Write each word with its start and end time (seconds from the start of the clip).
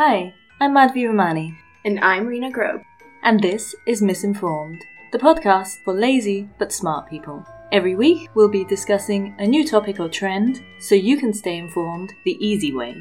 Hi, 0.00 0.32
I'm 0.60 0.76
Madhvi 0.76 1.08
Romani. 1.08 1.58
And 1.84 1.98
I'm 1.98 2.24
Rena 2.24 2.52
Grobe. 2.52 2.84
and 3.24 3.42
this 3.42 3.74
is 3.84 4.00
Misinformed, 4.00 4.80
the 5.10 5.18
podcast 5.18 5.82
for 5.84 5.92
lazy 5.92 6.48
but 6.56 6.70
smart 6.70 7.10
people. 7.10 7.44
Every 7.72 7.96
week, 7.96 8.28
we'll 8.36 8.48
be 8.48 8.64
discussing 8.64 9.34
a 9.40 9.46
new 9.48 9.66
topic 9.66 9.98
or 9.98 10.08
trend 10.08 10.62
so 10.78 10.94
you 10.94 11.16
can 11.16 11.32
stay 11.32 11.56
informed 11.58 12.12
the 12.24 12.36
easy 12.38 12.72
way. 12.72 12.94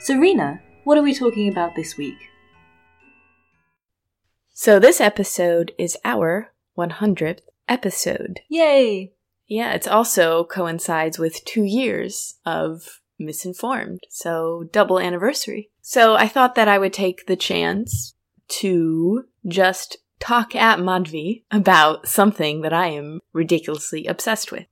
So, 0.00 0.18
Rena, 0.18 0.60
what 0.82 0.98
are 0.98 1.04
we 1.04 1.14
talking 1.14 1.48
about 1.48 1.76
this 1.76 1.96
week? 1.96 2.18
So 4.52 4.80
this 4.80 5.00
episode 5.00 5.70
is 5.78 5.96
our 6.04 6.50
100th 6.76 7.42
episode. 7.68 8.40
Yay! 8.48 9.12
Yeah, 9.46 9.74
it's 9.74 9.86
also 9.86 10.42
coincides 10.42 11.20
with 11.20 11.44
two 11.44 11.62
years 11.62 12.34
of 12.44 13.00
Misinformed, 13.20 14.00
so 14.08 14.64
double 14.72 14.98
anniversary. 14.98 15.70
So 15.90 16.14
I 16.14 16.28
thought 16.28 16.54
that 16.54 16.68
I 16.68 16.78
would 16.78 16.92
take 16.92 17.26
the 17.26 17.34
chance 17.34 18.14
to 18.60 19.24
just 19.48 19.96
talk 20.20 20.54
at 20.54 20.78
Madhvi 20.78 21.42
about 21.50 22.06
something 22.06 22.60
that 22.60 22.72
I 22.72 22.90
am 22.90 23.18
ridiculously 23.32 24.06
obsessed 24.06 24.52
with. 24.52 24.66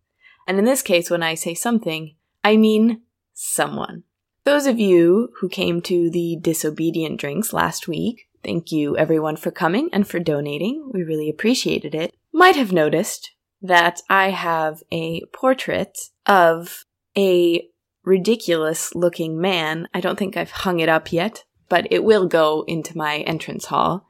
And 0.47 0.61
in 0.61 0.65
this 0.65 0.81
case, 0.81 1.11
when 1.11 1.25
I 1.25 1.35
say 1.35 1.55
something, 1.55 2.15
I 2.45 2.57
mean 2.57 3.03
someone. 3.35 4.05
Those 4.45 4.67
of 4.67 4.79
you 4.79 5.31
who 5.41 5.49
came 5.49 5.83
to 5.83 6.09
the 6.09 6.39
disobedient 6.41 7.19
drinks 7.19 7.53
last 7.53 7.89
week, 7.89 8.29
thank 8.45 8.71
you 8.71 8.97
everyone 8.97 9.35
for 9.35 9.51
coming 9.51 9.91
and 9.93 10.07
for 10.07 10.21
donating. 10.21 10.89
We 10.95 11.03
really 11.03 11.29
appreciated 11.29 11.97
it. 11.97 12.15
Might 12.33 12.55
have 12.55 12.71
noticed 12.71 13.33
that 13.61 14.03
I 14.09 14.31
have 14.31 14.85
a 14.93 15.23
portrait 15.33 15.99
of 16.27 16.85
a 17.17 17.69
ridiculous 18.09 18.95
looking 18.95 19.41
man. 19.41 19.87
I 19.95 20.01
don't 20.01 20.19
think 20.19 20.37
I've 20.37 20.51
hung 20.51 20.81
it 20.81 20.89
up 20.89 21.13
yet, 21.13 21.45
but 21.69 21.87
it 21.91 22.03
will 22.03 22.27
go 22.27 22.65
into 22.67 22.97
my 22.97 23.19
entrance 23.19 23.67
hall. 23.67 24.07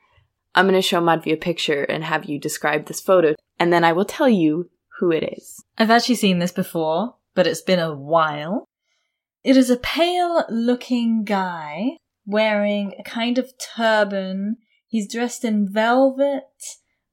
I'm 0.54 0.66
going 0.66 0.74
to 0.74 0.82
show 0.82 1.00
Madhvi 1.00 1.32
a 1.32 1.36
picture 1.36 1.82
and 1.82 2.04
have 2.04 2.24
you 2.24 2.38
describe 2.38 2.86
this 2.86 3.00
photo, 3.00 3.34
and 3.58 3.72
then 3.72 3.84
I 3.84 3.92
will 3.92 4.04
tell 4.04 4.28
you 4.28 4.70
who 4.98 5.12
it 5.12 5.22
is. 5.36 5.62
I've 5.76 5.90
actually 5.90 6.14
seen 6.14 6.38
this 6.38 6.52
before, 6.52 7.16
but 7.34 7.46
it's 7.46 7.60
been 7.60 7.78
a 7.78 7.94
while. 7.94 8.64
It 9.44 9.56
is 9.56 9.70
a 9.70 9.76
pale 9.76 10.44
looking 10.48 11.24
guy 11.24 11.98
wearing 12.26 12.94
a 12.98 13.02
kind 13.02 13.38
of 13.38 13.52
turban. 13.58 14.56
He's 14.86 15.10
dressed 15.10 15.44
in 15.44 15.72
velvet 15.72 16.42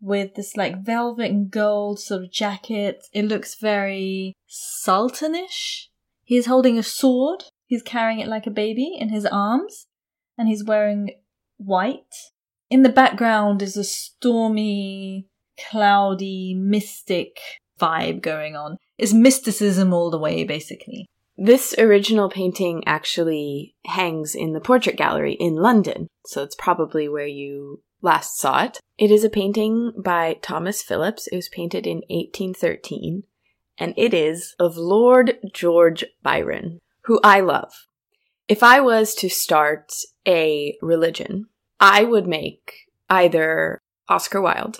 with 0.01 0.35
this 0.35 0.55
like 0.55 0.83
velvet 0.83 1.31
and 1.31 1.49
gold 1.49 1.99
sort 1.99 2.23
of 2.23 2.31
jacket. 2.31 3.05
It 3.13 3.25
looks 3.25 3.55
very 3.55 4.33
sultanish. 4.47 5.89
He's 6.25 6.47
holding 6.47 6.77
a 6.77 6.83
sword. 6.83 7.45
He's 7.67 7.81
carrying 7.81 8.19
it 8.19 8.27
like 8.27 8.45
a 8.45 8.51
baby 8.51 8.97
in 8.99 9.09
his 9.09 9.25
arms. 9.25 9.87
And 10.37 10.49
he's 10.49 10.65
wearing 10.65 11.11
white. 11.57 12.13
In 12.69 12.83
the 12.83 12.89
background 12.89 13.61
is 13.61 13.77
a 13.77 13.83
stormy, 13.83 15.27
cloudy, 15.69 16.53
mystic 16.53 17.37
vibe 17.79 18.21
going 18.21 18.55
on. 18.55 18.77
It's 18.97 19.13
mysticism 19.13 19.93
all 19.93 20.09
the 20.09 20.19
way, 20.19 20.43
basically. 20.43 21.07
This 21.37 21.75
original 21.77 22.29
painting 22.29 22.83
actually 22.85 23.75
hangs 23.85 24.35
in 24.35 24.53
the 24.53 24.61
portrait 24.61 24.95
gallery 24.95 25.33
in 25.33 25.55
London, 25.55 26.07
so 26.25 26.43
it's 26.43 26.55
probably 26.55 27.09
where 27.09 27.27
you 27.27 27.83
last 28.01 28.37
saw 28.37 28.63
it. 28.63 28.79
It 28.97 29.11
is 29.11 29.25
a 29.25 29.29
painting 29.29 29.91
by 30.01 30.37
Thomas 30.41 30.81
Phillips. 30.81 31.27
It 31.27 31.35
was 31.35 31.49
painted 31.49 31.85
in 31.85 31.97
1813, 32.09 33.23
and 33.77 33.93
it 33.97 34.13
is 34.13 34.55
of 34.59 34.77
Lord 34.77 35.37
George 35.53 36.05
Byron, 36.23 36.79
who 37.03 37.19
I 37.23 37.39
love. 37.39 37.73
If 38.47 38.63
I 38.63 38.79
was 38.79 39.15
to 39.15 39.29
start 39.29 39.93
a 40.27 40.77
religion, 40.81 41.47
I 41.79 42.03
would 42.03 42.27
make 42.27 42.73
either 43.09 43.79
Oscar 44.07 44.41
Wilde 44.41 44.79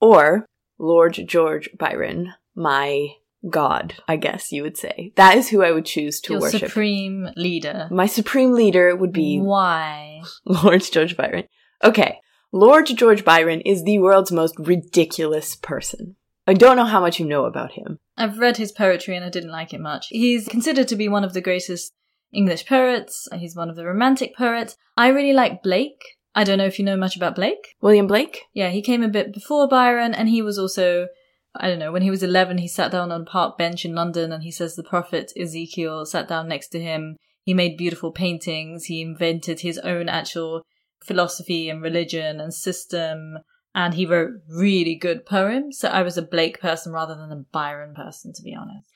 or 0.00 0.46
Lord 0.78 1.18
George 1.26 1.70
Byron 1.76 2.34
my 2.54 3.08
god, 3.48 3.94
I 4.06 4.16
guess 4.16 4.52
you 4.52 4.62
would 4.62 4.76
say. 4.76 5.12
That 5.16 5.36
is 5.36 5.48
who 5.48 5.62
I 5.62 5.72
would 5.72 5.86
choose 5.86 6.20
to 6.22 6.34
Your 6.34 6.42
worship. 6.42 6.68
supreme 6.68 7.30
leader. 7.36 7.88
My 7.90 8.06
supreme 8.06 8.52
leader 8.52 8.94
would 8.94 9.12
be 9.12 9.40
Why? 9.40 10.22
Lord 10.44 10.82
George 10.82 11.16
Byron. 11.16 11.44
Okay, 11.82 12.18
Lord 12.52 12.86
George 12.86 13.24
Byron 13.24 13.60
is 13.62 13.84
the 13.84 13.98
world's 13.98 14.32
most 14.32 14.56
ridiculous 14.58 15.54
person. 15.54 16.16
I 16.46 16.54
don't 16.54 16.76
know 16.76 16.86
how 16.86 17.00
much 17.00 17.20
you 17.20 17.26
know 17.26 17.44
about 17.44 17.72
him. 17.72 17.98
I've 18.18 18.38
read 18.38 18.56
his 18.56 18.72
poetry 18.72 19.16
and 19.16 19.24
I 19.24 19.30
didn't 19.30 19.52
like 19.52 19.72
it 19.72 19.80
much. 19.80 20.08
He's 20.10 20.48
considered 20.48 20.88
to 20.88 20.96
be 20.96 21.08
one 21.08 21.24
of 21.24 21.32
the 21.32 21.40
greatest 21.40 21.92
English 22.32 22.66
poets. 22.66 23.28
He's 23.32 23.56
one 23.56 23.70
of 23.70 23.76
the 23.76 23.86
romantic 23.86 24.36
poets. 24.36 24.76
I 24.96 25.08
really 25.08 25.32
like 25.32 25.62
Blake. 25.62 26.02
I 26.34 26.44
don't 26.44 26.58
know 26.58 26.66
if 26.66 26.78
you 26.78 26.84
know 26.84 26.96
much 26.96 27.16
about 27.16 27.36
Blake. 27.36 27.74
William 27.80 28.06
Blake? 28.06 28.42
Yeah, 28.52 28.68
he 28.70 28.82
came 28.82 29.02
a 29.02 29.08
bit 29.08 29.32
before 29.32 29.68
Byron 29.68 30.14
and 30.14 30.28
he 30.28 30.42
was 30.42 30.58
also, 30.58 31.06
I 31.54 31.68
don't 31.68 31.78
know, 31.78 31.92
when 31.92 32.02
he 32.02 32.10
was 32.10 32.22
11, 32.22 32.58
he 32.58 32.68
sat 32.68 32.92
down 32.92 33.10
on 33.10 33.22
a 33.22 33.24
park 33.24 33.56
bench 33.56 33.84
in 33.84 33.94
London 33.94 34.32
and 34.32 34.42
he 34.42 34.50
says 34.50 34.74
the 34.74 34.82
prophet 34.82 35.32
Ezekiel 35.40 36.04
sat 36.04 36.28
down 36.28 36.48
next 36.48 36.68
to 36.68 36.80
him. 36.80 37.16
He 37.42 37.54
made 37.54 37.78
beautiful 37.78 38.12
paintings. 38.12 38.84
He 38.84 39.00
invented 39.00 39.60
his 39.60 39.78
own 39.78 40.08
actual 40.08 40.62
philosophy 41.02 41.70
and 41.70 41.80
religion 41.80 42.40
and 42.40 42.52
system. 42.52 43.38
And 43.78 43.94
he 43.94 44.06
wrote 44.06 44.32
really 44.50 44.96
good 44.96 45.24
poems. 45.24 45.78
So 45.78 45.86
I 45.88 46.02
was 46.02 46.18
a 46.18 46.22
Blake 46.22 46.60
person 46.60 46.92
rather 46.92 47.14
than 47.14 47.30
a 47.30 47.44
Byron 47.52 47.94
person, 47.94 48.32
to 48.32 48.42
be 48.42 48.52
honest. 48.52 48.88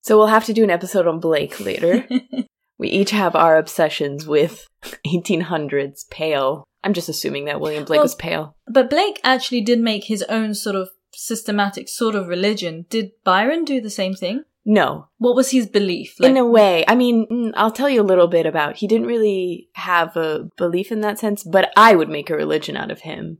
So 0.00 0.16
we'll 0.16 0.28
have 0.28 0.46
to 0.46 0.54
do 0.54 0.64
an 0.64 0.70
episode 0.70 1.06
on 1.06 1.20
Blake 1.20 1.60
later. 1.60 2.08
we 2.78 2.88
each 2.88 3.10
have 3.10 3.36
our 3.36 3.58
obsessions 3.58 4.26
with 4.26 4.66
1800s 5.06 6.08
pale. 6.08 6.64
I'm 6.82 6.94
just 6.94 7.10
assuming 7.10 7.44
that 7.44 7.60
William 7.60 7.84
Blake 7.84 7.98
Well- 7.98 8.04
was 8.04 8.14
pale. 8.14 8.56
but 8.66 8.88
Blake 8.88 9.20
actually 9.22 9.60
did 9.60 9.78
make 9.78 10.04
his 10.04 10.22
own 10.22 10.54
sort 10.54 10.74
of 10.76 10.88
systematic 11.12 11.86
sort 11.90 12.14
of 12.14 12.26
religion. 12.28 12.86
Did 12.88 13.10
Byron 13.24 13.66
do 13.66 13.78
the 13.82 13.90
same 13.90 14.14
thing? 14.14 14.44
No, 14.64 15.08
What 15.18 15.36
was 15.36 15.50
his 15.50 15.66
belief? 15.66 16.18
in 16.20 16.38
a 16.38 16.46
way. 16.46 16.84
I 16.88 16.94
mean, 16.94 17.26
mm, 17.30 17.52
I'll 17.56 17.70
tell 17.72 17.90
you 17.90 18.00
a 18.00 18.10
little 18.10 18.28
bit 18.28 18.46
about. 18.46 18.76
He 18.76 18.86
didn't 18.86 19.06
really 19.06 19.68
have 19.74 20.16
a 20.16 20.48
belief 20.56 20.90
in 20.92 21.00
that 21.02 21.18
sense, 21.18 21.42
but 21.42 21.70
I 21.76 21.94
would 21.94 22.08
make 22.08 22.30
a 22.30 22.36
religion 22.36 22.76
out 22.76 22.90
of 22.90 23.00
him. 23.00 23.38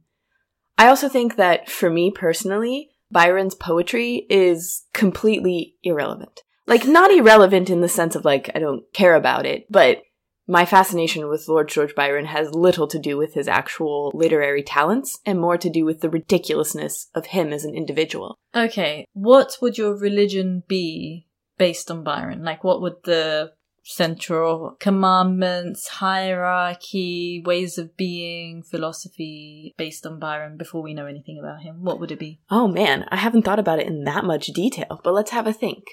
I 0.81 0.89
also 0.89 1.11
think 1.11 1.37
that 1.37 1.69
for 1.69 1.91
me 1.91 2.11
personally, 2.11 2.89
Byron's 3.11 3.55
poetry 3.55 4.27
is 4.31 4.87
completely 4.95 5.75
irrelevant. 5.83 6.41
Like 6.67 6.87
not 6.87 7.13
irrelevant 7.13 7.69
in 7.69 7.83
the 7.83 7.89
sense 7.89 8.17
of 8.17 8.25
like 8.25 8.51
I 8.55 8.61
don't 8.61 8.91
care 8.95 9.15
about 9.15 9.45
it, 9.45 9.67
but 9.69 10.01
my 10.49 10.65
fascination 10.65 11.29
with 11.29 11.49
Lord 11.49 11.69
George 11.69 11.95
Byron 11.95 12.25
has 12.25 12.55
little 12.55 12.89
to 12.89 12.99
do 12.99 13.19
with 13.19 13.35
his 13.35 13.47
actual 13.47 14.11
literary 14.15 14.63
talents 14.63 15.19
and 15.27 15.39
more 15.39 15.59
to 15.59 15.69
do 15.69 15.85
with 15.85 16.01
the 16.01 16.09
ridiculousness 16.09 17.09
of 17.15 17.27
him 17.27 17.53
as 17.53 17.67
an 17.67 17.75
individual. 17.75 18.39
Okay, 18.57 19.05
what 19.13 19.59
would 19.61 19.77
your 19.77 19.95
religion 19.95 20.63
be 20.67 21.27
based 21.59 21.91
on 21.91 22.03
Byron? 22.03 22.43
Like, 22.43 22.65
what 22.65 22.81
would 22.81 23.03
the 23.05 23.53
central 23.91 24.77
commandments, 24.81 25.89
hierarchy, 25.89 27.43
ways 27.45 27.79
of 27.79 27.97
being, 27.97 28.63
philosophy 28.63 29.75
based 29.77 30.07
on 30.07 30.19
Byron 30.19 30.57
before 30.57 30.83
we 30.83 30.95
know 30.95 31.07
anything 31.07 31.39
about 31.39 31.63
him? 31.63 31.83
What 31.83 32.01
would 32.01 32.13
it 32.13 32.19
be? 32.19 32.41
Oh 32.51 32.69
man, 32.69 33.07
I 33.11 33.17
haven't 33.17 33.43
thought 33.43 33.59
about 33.59 33.81
it 33.81 33.87
in 33.87 34.05
that 34.05 34.25
much 34.25 34.47
detail, 34.49 35.01
but 35.03 35.15
let's 35.15 35.31
have 35.33 35.47
a 35.47 35.53
think. 35.53 35.85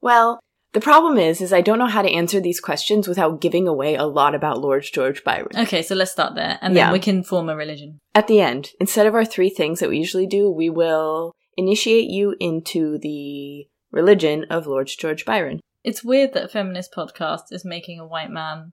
Well, 0.00 0.38
the 0.72 0.80
problem 0.80 1.16
is 1.16 1.40
is 1.40 1.52
I 1.52 1.62
don't 1.62 1.78
know 1.78 1.86
how 1.86 2.02
to 2.02 2.10
answer 2.10 2.40
these 2.40 2.60
questions 2.60 3.08
without 3.08 3.40
giving 3.40 3.66
away 3.66 3.94
a 3.94 4.04
lot 4.04 4.34
about 4.34 4.60
Lord 4.60 4.84
George 4.92 5.24
Byron. 5.24 5.48
Okay, 5.56 5.82
so 5.82 5.94
let's 5.94 6.12
start 6.12 6.34
there, 6.34 6.58
and 6.60 6.76
then 6.76 6.88
Yeah. 6.88 6.92
we 6.92 6.98
can 6.98 7.22
form 7.22 7.48
a 7.48 7.56
religion. 7.56 7.98
At 8.14 8.26
the 8.26 8.40
end, 8.40 8.70
instead 8.80 9.06
of 9.06 9.14
our 9.14 9.24
three 9.24 9.48
things 9.50 9.80
that 9.80 9.88
we 9.88 9.98
usually 9.98 10.26
do, 10.26 10.50
we 10.50 10.68
will 10.68 11.32
initiate 11.56 12.10
you 12.10 12.34
into 12.38 12.98
the 12.98 13.66
religion 13.90 14.44
of 14.50 14.66
Lord 14.66 14.88
George 14.88 15.24
Byron. 15.24 15.60
It's 15.86 16.02
weird 16.02 16.32
that 16.32 16.42
a 16.42 16.48
feminist 16.48 16.92
podcast 16.92 17.52
is 17.52 17.64
making 17.64 18.00
a 18.00 18.06
white 18.06 18.28
man. 18.28 18.72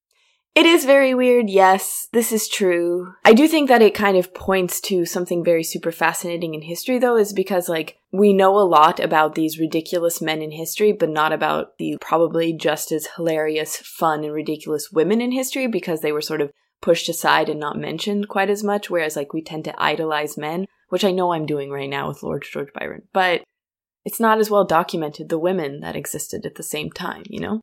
It 0.55 0.65
is 0.65 0.83
very 0.83 1.13
weird, 1.13 1.47
yes, 1.47 2.07
this 2.11 2.31
is 2.31 2.47
true. 2.47 3.13
I 3.23 3.33
do 3.33 3.47
think 3.47 3.69
that 3.69 3.83
it 3.83 3.93
kind 3.93 4.17
of 4.17 4.33
points 4.33 4.81
to 4.81 5.05
something 5.05 5.43
very 5.43 5.63
super 5.63 5.91
fascinating 5.91 6.55
in 6.55 6.63
history, 6.63 6.97
though, 6.97 7.15
is 7.15 7.31
because, 7.31 7.69
like, 7.69 7.97
we 8.11 8.33
know 8.33 8.57
a 8.57 8.65
lot 8.65 8.99
about 8.99 9.35
these 9.35 9.59
ridiculous 9.59 10.23
men 10.23 10.41
in 10.41 10.49
history, 10.49 10.91
but 10.91 11.09
not 11.09 11.31
about 11.31 11.77
the 11.77 11.97
probably 12.01 12.51
just 12.51 12.91
as 12.91 13.07
hilarious, 13.15 13.77
fun, 13.77 14.23
and 14.23 14.33
ridiculous 14.33 14.91
women 14.91 15.21
in 15.21 15.31
history 15.31 15.67
because 15.67 16.01
they 16.01 16.11
were 16.11 16.19
sort 16.19 16.41
of 16.41 16.51
pushed 16.81 17.09
aside 17.09 17.47
and 17.47 17.59
not 17.59 17.77
mentioned 17.77 18.27
quite 18.27 18.49
as 18.49 18.63
much, 18.63 18.89
whereas, 18.89 19.15
like, 19.15 19.33
we 19.33 19.43
tend 19.43 19.65
to 19.65 19.79
idolize 19.79 20.35
men, 20.35 20.65
which 20.89 21.05
I 21.05 21.11
know 21.11 21.31
I'm 21.31 21.45
doing 21.45 21.69
right 21.69 21.89
now 21.89 22.07
with 22.07 22.23
Lord 22.23 22.43
George 22.51 22.73
Byron, 22.73 23.03
but 23.13 23.43
it's 24.05 24.19
not 24.19 24.39
as 24.39 24.49
well 24.49 24.65
documented 24.65 25.29
the 25.29 25.39
women 25.39 25.79
that 25.81 25.95
existed 25.95 26.45
at 26.45 26.55
the 26.55 26.63
same 26.63 26.91
time, 26.91 27.23
you 27.27 27.39
know? 27.39 27.61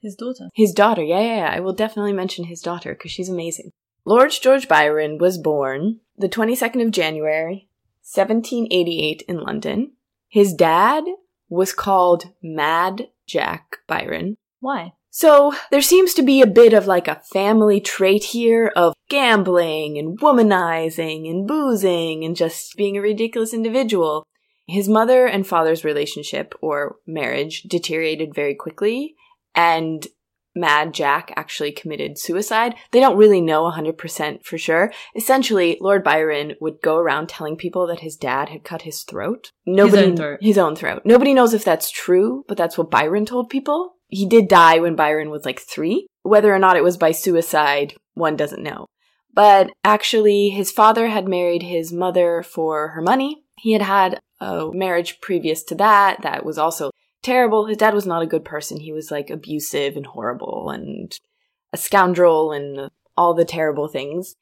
His 0.00 0.14
daughter. 0.14 0.48
His 0.54 0.72
daughter, 0.72 1.02
yeah, 1.02 1.20
yeah, 1.20 1.36
yeah. 1.36 1.50
I 1.52 1.60
will 1.60 1.72
definitely 1.72 2.12
mention 2.12 2.44
his 2.44 2.60
daughter 2.60 2.94
because 2.94 3.10
she's 3.10 3.28
amazing. 3.28 3.70
Lord 4.04 4.30
George 4.30 4.68
Byron 4.68 5.18
was 5.18 5.38
born 5.38 6.00
the 6.16 6.28
22nd 6.28 6.84
of 6.84 6.92
January, 6.92 7.68
1788 8.02 9.22
in 9.28 9.40
London. 9.40 9.92
His 10.28 10.54
dad 10.54 11.04
was 11.48 11.72
called 11.72 12.30
Mad 12.42 13.08
Jack 13.26 13.78
Byron. 13.86 14.36
Why? 14.60 14.92
So 15.10 15.52
there 15.70 15.82
seems 15.82 16.14
to 16.14 16.22
be 16.22 16.40
a 16.40 16.46
bit 16.46 16.72
of 16.72 16.86
like 16.86 17.08
a 17.08 17.20
family 17.32 17.80
trait 17.80 18.24
here 18.24 18.72
of 18.76 18.94
gambling 19.08 19.98
and 19.98 20.18
womanizing 20.20 21.28
and 21.28 21.46
boozing 21.46 22.24
and 22.24 22.36
just 22.36 22.76
being 22.76 22.96
a 22.96 23.00
ridiculous 23.00 23.52
individual. 23.52 24.24
His 24.68 24.88
mother 24.88 25.26
and 25.26 25.46
father's 25.46 25.84
relationship 25.84 26.54
or 26.60 26.96
marriage 27.06 27.62
deteriorated 27.62 28.34
very 28.34 28.54
quickly 28.54 29.16
and 29.54 30.06
Mad 30.54 30.92
Jack 30.92 31.32
actually 31.36 31.72
committed 31.72 32.18
suicide. 32.18 32.74
They 32.90 33.00
don't 33.00 33.16
really 33.16 33.40
know 33.40 33.70
100% 33.70 34.44
for 34.44 34.58
sure. 34.58 34.92
Essentially, 35.14 35.78
Lord 35.80 36.02
Byron 36.02 36.54
would 36.60 36.82
go 36.82 36.96
around 36.96 37.28
telling 37.28 37.56
people 37.56 37.86
that 37.86 38.00
his 38.00 38.16
dad 38.16 38.48
had 38.48 38.64
cut 38.64 38.82
his 38.82 39.02
throat. 39.02 39.52
Nobody, 39.66 40.02
his 40.02 40.10
own 40.10 40.16
throat. 40.16 40.38
His 40.42 40.58
own 40.58 40.76
throat. 40.76 41.02
Nobody 41.04 41.32
knows 41.32 41.54
if 41.54 41.64
that's 41.64 41.90
true, 41.90 42.44
but 42.48 42.56
that's 42.56 42.76
what 42.76 42.90
Byron 42.90 43.24
told 43.24 43.50
people. 43.50 43.94
He 44.08 44.26
did 44.26 44.48
die 44.48 44.80
when 44.80 44.96
Byron 44.96 45.30
was 45.30 45.44
like 45.44 45.60
three. 45.60 46.06
Whether 46.22 46.52
or 46.52 46.58
not 46.58 46.76
it 46.76 46.84
was 46.84 46.96
by 46.96 47.12
suicide, 47.12 47.94
one 48.14 48.36
doesn't 48.36 48.62
know. 48.62 48.86
But 49.34 49.70
actually, 49.84 50.48
his 50.48 50.72
father 50.72 51.08
had 51.08 51.28
married 51.28 51.62
his 51.62 51.92
mother 51.92 52.42
for 52.42 52.88
her 52.88 53.02
money. 53.02 53.44
He 53.60 53.72
had 53.72 53.82
had 53.82 54.20
a 54.40 54.70
marriage 54.72 55.20
previous 55.20 55.62
to 55.64 55.74
that 55.76 56.22
that 56.22 56.44
was 56.44 56.58
also 56.58 56.90
terrible. 57.22 57.66
His 57.66 57.78
dad 57.78 57.94
was 57.94 58.06
not 58.06 58.22
a 58.22 58.26
good 58.26 58.44
person. 58.44 58.80
He 58.80 58.92
was 58.92 59.10
like 59.10 59.30
abusive 59.30 59.96
and 59.96 60.06
horrible 60.06 60.70
and 60.70 61.18
a 61.72 61.76
scoundrel 61.76 62.52
and 62.52 62.90
all 63.16 63.34
the 63.34 63.44
terrible 63.44 63.88
things. 63.88 64.36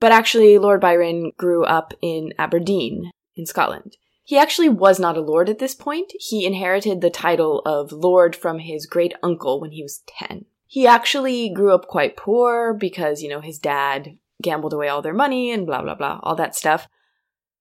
But 0.00 0.12
actually, 0.12 0.58
Lord 0.58 0.80
Byron 0.80 1.32
grew 1.36 1.64
up 1.64 1.94
in 2.00 2.32
Aberdeen, 2.38 3.10
in 3.36 3.46
Scotland. 3.46 3.96
He 4.22 4.38
actually 4.38 4.70
was 4.70 4.98
not 4.98 5.18
a 5.18 5.20
lord 5.20 5.50
at 5.50 5.58
this 5.58 5.74
point. 5.74 6.12
He 6.18 6.46
inherited 6.46 7.00
the 7.00 7.10
title 7.10 7.60
of 7.66 7.92
lord 7.92 8.34
from 8.34 8.58
his 8.58 8.86
great 8.86 9.12
uncle 9.22 9.60
when 9.60 9.72
he 9.72 9.82
was 9.82 10.02
10. 10.18 10.46
He 10.66 10.86
actually 10.86 11.50
grew 11.50 11.74
up 11.74 11.88
quite 11.88 12.16
poor 12.16 12.72
because, 12.72 13.22
you 13.22 13.28
know, 13.28 13.40
his 13.40 13.58
dad 13.58 14.18
gambled 14.42 14.72
away 14.72 14.88
all 14.88 15.02
their 15.02 15.14
money 15.14 15.50
and 15.50 15.66
blah, 15.66 15.82
blah, 15.82 15.94
blah, 15.94 16.20
all 16.22 16.34
that 16.36 16.56
stuff. 16.56 16.88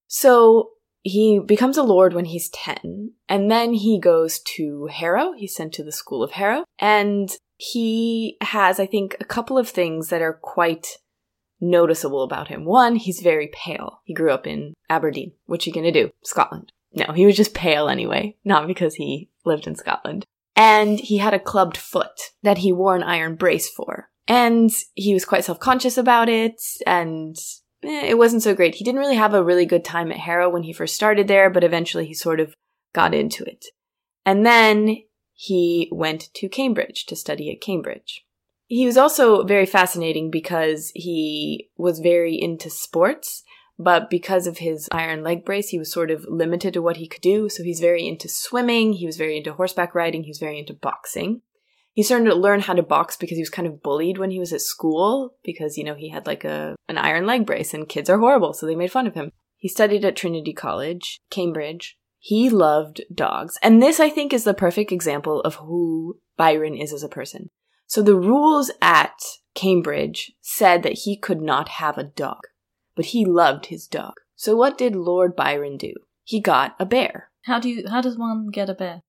So 0.07 0.69
he 1.03 1.39
becomes 1.39 1.77
a 1.77 1.83
lord 1.83 2.13
when 2.13 2.25
he's 2.25 2.49
10, 2.49 3.11
and 3.29 3.51
then 3.51 3.73
he 3.73 3.99
goes 3.99 4.39
to 4.55 4.87
Harrow. 4.87 5.33
He's 5.33 5.55
sent 5.55 5.73
to 5.73 5.83
the 5.83 5.91
school 5.91 6.23
of 6.23 6.31
Harrow, 6.31 6.63
and 6.79 7.29
he 7.57 8.37
has, 8.41 8.79
I 8.79 8.85
think, 8.85 9.15
a 9.19 9.25
couple 9.25 9.57
of 9.57 9.69
things 9.69 10.09
that 10.09 10.21
are 10.21 10.39
quite 10.41 10.97
noticeable 11.61 12.23
about 12.23 12.47
him. 12.47 12.65
One, 12.65 12.95
he's 12.95 13.21
very 13.21 13.49
pale. 13.53 14.01
He 14.03 14.13
grew 14.13 14.31
up 14.31 14.47
in 14.47 14.73
Aberdeen. 14.89 15.33
What's 15.45 15.65
he 15.65 15.71
gonna 15.71 15.91
do? 15.91 16.11
Scotland. 16.23 16.71
No, 16.93 17.13
he 17.13 17.25
was 17.25 17.37
just 17.37 17.53
pale 17.53 17.89
anyway, 17.89 18.37
not 18.43 18.67
because 18.67 18.95
he 18.95 19.29
lived 19.45 19.67
in 19.67 19.75
Scotland. 19.75 20.25
And 20.55 20.99
he 20.99 21.17
had 21.17 21.33
a 21.33 21.39
clubbed 21.39 21.77
foot 21.77 22.31
that 22.43 22.59
he 22.59 22.71
wore 22.71 22.95
an 22.95 23.03
iron 23.03 23.35
brace 23.35 23.69
for. 23.69 24.09
And 24.27 24.69
he 24.93 25.13
was 25.13 25.25
quite 25.25 25.43
self-conscious 25.43 25.97
about 25.97 26.29
it, 26.29 26.61
and 26.85 27.35
eh, 27.83 28.07
it 28.07 28.17
wasn't 28.17 28.43
so 28.43 28.55
great. 28.55 28.75
He 28.75 28.83
didn't 28.83 28.99
really 28.99 29.15
have 29.15 29.33
a 29.33 29.43
really 29.43 29.65
good 29.65 29.85
time 29.85 30.11
at 30.11 30.19
Harrow 30.19 30.49
when 30.49 30.63
he 30.63 30.73
first 30.73 30.95
started 30.95 31.27
there, 31.27 31.49
but 31.49 31.63
eventually 31.63 32.05
he 32.05 32.13
sort 32.13 32.39
of 32.39 32.55
got 32.93 33.13
into 33.13 33.43
it. 33.43 33.65
And 34.25 34.45
then 34.45 34.97
he 35.33 35.89
went 35.91 36.29
to 36.35 36.47
Cambridge 36.47 37.05
to 37.07 37.15
study 37.15 37.51
at 37.51 37.61
Cambridge. 37.61 38.25
He 38.67 38.85
was 38.85 38.97
also 38.97 39.43
very 39.43 39.65
fascinating 39.65 40.31
because 40.31 40.91
he 40.95 41.69
was 41.77 41.99
very 41.99 42.39
into 42.39 42.69
sports, 42.69 43.43
but 43.77 44.09
because 44.09 44.47
of 44.47 44.59
his 44.59 44.87
iron 44.91 45.23
leg 45.23 45.43
brace, 45.43 45.69
he 45.69 45.79
was 45.79 45.91
sort 45.91 46.11
of 46.11 46.25
limited 46.29 46.73
to 46.73 46.81
what 46.81 46.97
he 46.97 47.07
could 47.07 47.21
do. 47.21 47.49
So 47.49 47.63
he's 47.63 47.79
very 47.79 48.07
into 48.07 48.29
swimming, 48.29 48.93
he 48.93 49.05
was 49.05 49.17
very 49.17 49.37
into 49.37 49.53
horseback 49.53 49.93
riding, 49.93 50.23
he 50.23 50.29
was 50.29 50.39
very 50.39 50.59
into 50.59 50.73
boxing. 50.73 51.41
He 51.93 52.03
started 52.03 52.25
to 52.25 52.35
learn 52.35 52.61
how 52.61 52.73
to 52.73 52.83
box 52.83 53.15
because 53.15 53.37
he 53.37 53.41
was 53.41 53.49
kind 53.49 53.67
of 53.67 53.81
bullied 53.83 54.17
when 54.17 54.31
he 54.31 54.39
was 54.39 54.51
at 54.51 54.61
school 54.61 55.35
because, 55.43 55.77
you 55.77 55.83
know, 55.83 55.95
he 55.95 56.09
had 56.09 56.25
like 56.25 56.43
a 56.43 56.75
an 56.89 56.97
iron 56.97 57.25
leg 57.25 57.45
brace 57.45 57.73
and 57.73 57.87
kids 57.87 58.09
are 58.09 58.17
horrible, 58.17 58.53
so 58.53 58.65
they 58.65 58.75
made 58.75 58.91
fun 58.91 59.07
of 59.07 59.13
him. 59.13 59.31
He 59.57 59.69
studied 59.69 60.03
at 60.03 60.15
Trinity 60.15 60.53
College, 60.53 61.19
Cambridge. 61.29 61.97
He 62.19 62.49
loved 62.49 63.01
dogs. 63.13 63.57
And 63.61 63.81
this, 63.81 63.99
I 63.99 64.09
think, 64.09 64.33
is 64.33 64.43
the 64.43 64.53
perfect 64.53 64.91
example 64.91 65.41
of 65.41 65.55
who 65.55 66.19
Byron 66.35 66.75
is 66.75 66.91
as 66.91 67.03
a 67.03 67.09
person. 67.09 67.49
So 67.85 68.01
the 68.01 68.15
rules 68.15 68.71
at 68.81 69.13
Cambridge 69.53 70.31
said 70.41 70.83
that 70.83 70.99
he 71.03 71.17
could 71.17 71.41
not 71.41 71.69
have 71.69 71.97
a 71.97 72.03
dog, 72.03 72.39
but 72.95 73.07
he 73.07 73.23
loved 73.23 73.67
his 73.67 73.87
dog. 73.87 74.13
So 74.35 74.55
what 74.55 74.77
did 74.77 74.95
Lord 74.95 75.35
Byron 75.35 75.77
do? 75.77 75.93
He 76.23 76.41
got 76.41 76.75
a 76.79 76.85
bear. 76.85 77.29
How 77.43 77.59
do 77.59 77.69
you? 77.69 77.87
How 77.89 78.01
does 78.01 78.17
one 78.17 78.49
get 78.51 78.69
a 78.69 78.73
bear? 78.73 79.01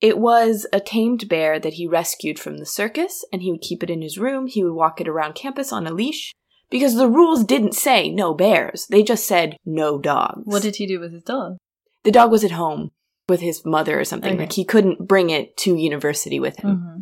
It 0.00 0.18
was 0.18 0.66
a 0.72 0.80
tamed 0.80 1.28
bear 1.28 1.58
that 1.58 1.74
he 1.74 1.86
rescued 1.86 2.38
from 2.38 2.58
the 2.58 2.66
circus, 2.66 3.24
and 3.32 3.42
he 3.42 3.50
would 3.50 3.62
keep 3.62 3.82
it 3.82 3.90
in 3.90 4.02
his 4.02 4.18
room. 4.18 4.46
He 4.46 4.62
would 4.62 4.74
walk 4.74 5.00
it 5.00 5.08
around 5.08 5.34
campus 5.34 5.72
on 5.72 5.86
a 5.86 5.92
leash. 5.92 6.32
Because 6.70 6.96
the 6.96 7.08
rules 7.08 7.44
didn't 7.44 7.74
say 7.74 8.10
no 8.10 8.34
bears, 8.34 8.86
they 8.88 9.02
just 9.02 9.26
said 9.26 9.56
no 9.64 9.98
dogs. 9.98 10.42
What 10.44 10.62
did 10.62 10.76
he 10.76 10.86
do 10.86 10.98
with 10.98 11.12
his 11.12 11.22
dog? 11.22 11.58
the 12.04 12.12
dog 12.12 12.30
was 12.30 12.44
at 12.44 12.52
home 12.52 12.92
with 13.28 13.40
his 13.40 13.64
mother 13.64 13.98
or 13.98 14.04
something. 14.04 14.34
Okay. 14.34 14.40
Like 14.40 14.52
he 14.52 14.64
couldn't 14.64 15.08
bring 15.08 15.30
it 15.30 15.56
to 15.58 15.74
university 15.74 16.38
with 16.38 16.58
him. 16.58 16.76
Mm-hmm. 16.76 17.00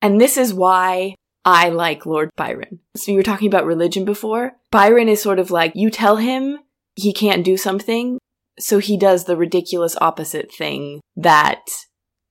And 0.00 0.20
this 0.20 0.36
is 0.36 0.54
why 0.54 1.16
I 1.44 1.68
like 1.68 2.06
Lord 2.06 2.30
Byron. 2.36 2.80
So 2.96 3.12
you 3.12 3.18
were 3.18 3.22
talking 3.22 3.48
about 3.48 3.66
religion 3.66 4.04
before. 4.04 4.52
Byron 4.70 5.08
is 5.08 5.20
sort 5.20 5.38
of 5.38 5.50
like 5.50 5.72
you 5.74 5.90
tell 5.90 6.16
him 6.16 6.58
he 6.94 7.12
can't 7.12 7.44
do 7.44 7.56
something, 7.56 8.18
so 8.58 8.78
he 8.78 8.96
does 8.96 9.24
the 9.24 9.36
ridiculous 9.36 9.96
opposite 10.00 10.52
thing 10.52 11.00
that 11.16 11.62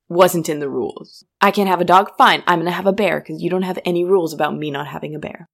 wasn't 0.10 0.50
in 0.50 0.60
the 0.60 0.70
rules. 0.70 1.26
I 1.42 1.52
can't 1.52 1.70
have 1.70 1.82
a 1.82 1.86
dog? 1.86 2.12
Fine, 2.18 2.44
I'm 2.48 2.60
gonna 2.60 2.72
have 2.72 2.88
a 2.88 2.94
bear 2.94 3.20
because 3.20 3.42
you 3.42 3.50
don't 3.50 3.64
have 3.64 3.80
any 3.86 4.04
rules 4.04 4.34
about 4.34 4.56
me 4.56 4.72
not 4.72 4.88
having 4.88 5.16
a 5.16 5.20
bear. 5.20 5.48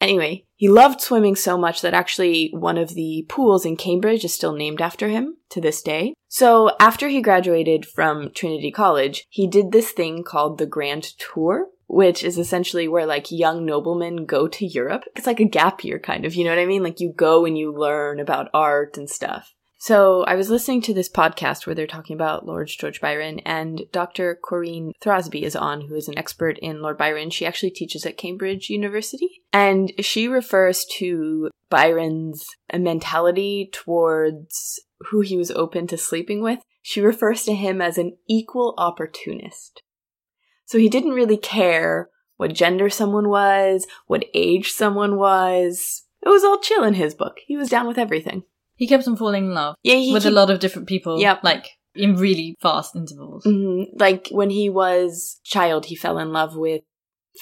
Anyway, 0.00 0.44
he 0.54 0.68
loved 0.68 1.00
swimming 1.00 1.34
so 1.34 1.58
much 1.58 1.80
that 1.80 1.94
actually 1.94 2.50
one 2.52 2.78
of 2.78 2.94
the 2.94 3.26
pools 3.28 3.66
in 3.66 3.76
Cambridge 3.76 4.24
is 4.24 4.32
still 4.32 4.52
named 4.52 4.80
after 4.80 5.08
him 5.08 5.36
to 5.50 5.60
this 5.60 5.82
day. 5.82 6.14
So 6.28 6.70
after 6.78 7.08
he 7.08 7.20
graduated 7.20 7.84
from 7.84 8.30
Trinity 8.32 8.70
College, 8.70 9.26
he 9.28 9.48
did 9.48 9.72
this 9.72 9.90
thing 9.90 10.22
called 10.22 10.58
the 10.58 10.66
Grand 10.66 11.02
Tour, 11.18 11.66
which 11.88 12.22
is 12.22 12.38
essentially 12.38 12.86
where 12.86 13.06
like 13.06 13.32
young 13.32 13.66
noblemen 13.66 14.24
go 14.24 14.46
to 14.46 14.66
Europe. 14.66 15.02
It's 15.16 15.26
like 15.26 15.40
a 15.40 15.44
gap 15.44 15.82
year 15.82 15.98
kind 15.98 16.24
of, 16.24 16.36
you 16.36 16.44
know 16.44 16.50
what 16.50 16.60
I 16.60 16.66
mean? 16.66 16.84
Like 16.84 17.00
you 17.00 17.12
go 17.12 17.44
and 17.44 17.58
you 17.58 17.72
learn 17.72 18.20
about 18.20 18.50
art 18.54 18.96
and 18.96 19.10
stuff. 19.10 19.52
So 19.80 20.24
I 20.24 20.34
was 20.34 20.50
listening 20.50 20.82
to 20.82 20.94
this 20.94 21.08
podcast 21.08 21.64
where 21.64 21.74
they're 21.74 21.86
talking 21.86 22.14
about 22.14 22.44
Lord 22.44 22.66
George 22.66 23.00
Byron, 23.00 23.38
and 23.40 23.82
Dr. 23.92 24.34
Corin 24.34 24.92
Throsby 25.00 25.42
is 25.42 25.54
on, 25.54 25.82
who 25.82 25.94
is 25.94 26.08
an 26.08 26.18
expert 26.18 26.58
in 26.58 26.82
Lord 26.82 26.98
Byron. 26.98 27.30
She 27.30 27.46
actually 27.46 27.70
teaches 27.70 28.04
at 28.04 28.16
Cambridge 28.16 28.70
University, 28.70 29.42
and 29.52 29.92
she 30.00 30.26
refers 30.26 30.84
to 30.96 31.50
Byron's 31.70 32.44
mentality 32.76 33.70
towards 33.72 34.80
who 35.10 35.20
he 35.20 35.36
was 35.36 35.52
open 35.52 35.86
to 35.86 35.96
sleeping 35.96 36.42
with. 36.42 36.58
She 36.82 37.00
refers 37.00 37.44
to 37.44 37.54
him 37.54 37.80
as 37.80 37.98
an 37.98 38.16
equal 38.28 38.74
opportunist. 38.78 39.82
So 40.64 40.78
he 40.78 40.88
didn't 40.88 41.12
really 41.12 41.36
care 41.36 42.10
what 42.36 42.52
gender 42.52 42.90
someone 42.90 43.28
was, 43.28 43.86
what 44.08 44.24
age 44.34 44.72
someone 44.72 45.16
was. 45.18 46.02
It 46.20 46.28
was 46.30 46.42
all 46.42 46.58
chill 46.58 46.82
in 46.82 46.94
his 46.94 47.14
book. 47.14 47.38
He 47.46 47.56
was 47.56 47.68
down 47.68 47.86
with 47.86 47.96
everything. 47.96 48.42
He 48.78 48.86
kept 48.86 49.06
on 49.06 49.16
falling 49.16 49.46
in 49.46 49.54
love 49.54 49.74
Yeah, 49.82 49.96
he, 49.96 50.12
with 50.14 50.22
he- 50.22 50.28
a 50.30 50.32
lot 50.32 50.50
of 50.50 50.60
different 50.60 50.88
people. 50.88 51.20
Yep. 51.20 51.44
like 51.44 51.66
in 51.94 52.14
really 52.16 52.54
fast 52.62 52.94
intervals. 52.96 53.44
Mhm. 53.44 53.86
Like 53.98 54.28
when 54.30 54.50
he 54.50 54.70
was 54.70 55.40
child, 55.44 55.86
he 55.86 55.96
fell 55.96 56.18
in 56.18 56.32
love 56.32 56.56
with, 56.56 56.82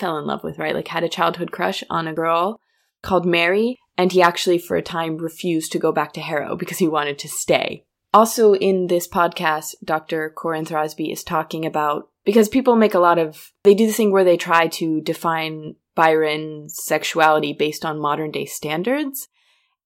fell 0.00 0.16
in 0.18 0.24
love 0.26 0.42
with, 0.42 0.58
right? 0.58 0.74
Like 0.74 0.88
had 0.88 1.04
a 1.04 1.08
childhood 1.10 1.52
crush 1.52 1.84
on 1.90 2.08
a 2.08 2.14
girl 2.14 2.58
called 3.02 3.26
Mary, 3.26 3.76
and 3.98 4.10
he 4.12 4.22
actually 4.22 4.58
for 4.58 4.76
a 4.76 4.82
time 4.82 5.18
refused 5.18 5.72
to 5.72 5.78
go 5.78 5.92
back 5.92 6.12
to 6.14 6.20
Harrow 6.22 6.56
because 6.56 6.78
he 6.78 6.88
wanted 6.88 7.18
to 7.20 7.28
stay. 7.28 7.84
Also 8.14 8.54
in 8.54 8.86
this 8.86 9.06
podcast, 9.06 9.74
Dr. 9.84 10.32
Corin 10.34 10.64
Throsby 10.64 11.12
is 11.12 11.22
talking 11.22 11.66
about, 11.66 12.08
because 12.24 12.48
people 12.48 12.76
make 12.76 12.94
a 12.94 12.98
lot 12.98 13.18
of, 13.18 13.52
they 13.62 13.74
do 13.74 13.86
this 13.86 13.96
thing 13.98 14.10
where 14.10 14.24
they 14.24 14.38
try 14.38 14.68
to 14.68 15.02
define 15.02 15.74
Byron's 15.94 16.76
sexuality 16.82 17.52
based 17.52 17.84
on 17.84 18.00
modern 18.00 18.30
day 18.30 18.46
standards. 18.46 19.28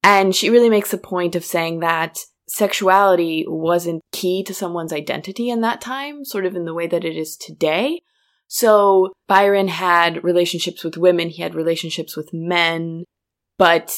And 0.03 0.35
she 0.35 0.51
really 0.51 0.71
makes 0.71 0.93
a 0.93 0.99
point 0.99 1.37
of 1.37 1.45
saying 1.45 1.81
that 1.81 2.19
sexuality 2.49 3.45
wasn't 3.47 4.03
key 4.13 4.43
to 4.45 4.55
someone's 4.55 4.93
identity 4.93 5.51
in 5.51 5.61
that 5.61 5.81
time, 5.81 6.25
sort 6.25 6.47
of 6.47 6.57
in 6.57 6.65
the 6.65 6.75
way 6.75 6.87
that 6.87 7.05
it 7.05 7.17
is 7.17 7.37
today. 7.37 8.01
So 8.49 9.13
Byron 9.29 9.69
had 9.69 10.25
relationships 10.25 10.83
with 10.83 10.97
women, 10.97 11.29
he 11.29 11.43
had 11.43 11.55
relationships 11.55 12.17
with 12.17 12.31
men, 12.33 13.05
but 13.59 13.97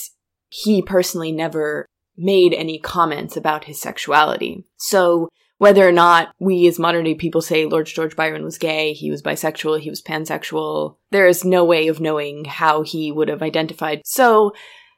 he 0.50 0.82
personally 0.82 1.32
never 1.32 1.86
made 2.18 2.52
any 2.52 2.78
comments 2.78 3.36
about 3.36 3.64
his 3.64 3.80
sexuality. 3.80 4.66
So 4.76 5.30
whether 5.56 5.88
or 5.88 5.92
not 5.92 6.34
we 6.38 6.66
as 6.66 6.78
modern 6.78 7.04
day 7.04 7.14
people 7.14 7.40
say 7.40 7.64
Lord 7.64 7.86
George 7.86 8.16
Byron 8.16 8.42
was 8.42 8.58
gay, 8.58 8.92
he 8.92 9.10
was 9.10 9.22
bisexual, 9.22 9.80
he 9.80 9.88
was 9.88 10.02
pansexual, 10.02 10.96
there 11.10 11.26
is 11.26 11.44
no 11.44 11.64
way 11.64 11.88
of 11.88 12.00
knowing 12.00 12.44
how 12.44 12.82
he 12.82 13.10
would 13.10 13.28
have 13.28 13.42
identified. 13.42 14.02
So 14.04 14.52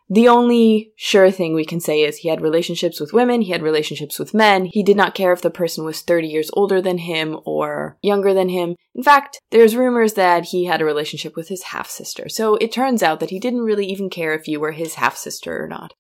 The 0.09 0.29
only 0.29 0.93
sure 0.97 1.31
thing 1.31 1.55
we 1.55 1.65
can 1.65 1.81
say 1.81 2.03
is 2.03 2.19
he 2.19 2.29
had 2.29 2.43
relationships 2.43 3.01
with 3.01 3.15
women, 3.15 3.41
he 3.41 3.53
had 3.53 3.63
relationships 3.63 4.19
with 4.19 4.35
men. 4.35 4.67
He 4.67 4.83
did 4.83 4.97
not 4.97 5.15
care 5.15 5.33
if 5.33 5.41
the 5.41 5.51
person 5.51 5.85
was 5.85 6.03
30 6.03 6.29
years 6.29 6.51
older 6.53 6.83
than 6.83 6.99
him 6.99 7.39
or 7.45 7.97
younger 8.03 8.35
than 8.35 8.51
him. 8.51 8.77
In 8.95 9.03
fact, 9.03 9.41
there's 9.51 9.77
rumors 9.77 10.13
that 10.15 10.47
he 10.47 10.67
had 10.67 10.83
a 10.83 10.85
relationship 10.85 11.37
with 11.37 11.49
his 11.49 11.65
half 11.65 11.89
sister. 11.89 12.29
So 12.29 12.57
it 12.57 12.71
turns 12.71 13.03
out 13.03 13.21
that 13.21 13.31
he 13.31 13.41
didn't 13.41 13.63
really 13.63 13.87
even 13.87 14.11
care 14.11 14.35
if 14.35 14.47
you 14.47 14.61
were 14.61 14.73
his 14.73 14.97
half 14.97 15.17
sister 15.17 15.63
or 15.63 15.69
not. 15.69 15.95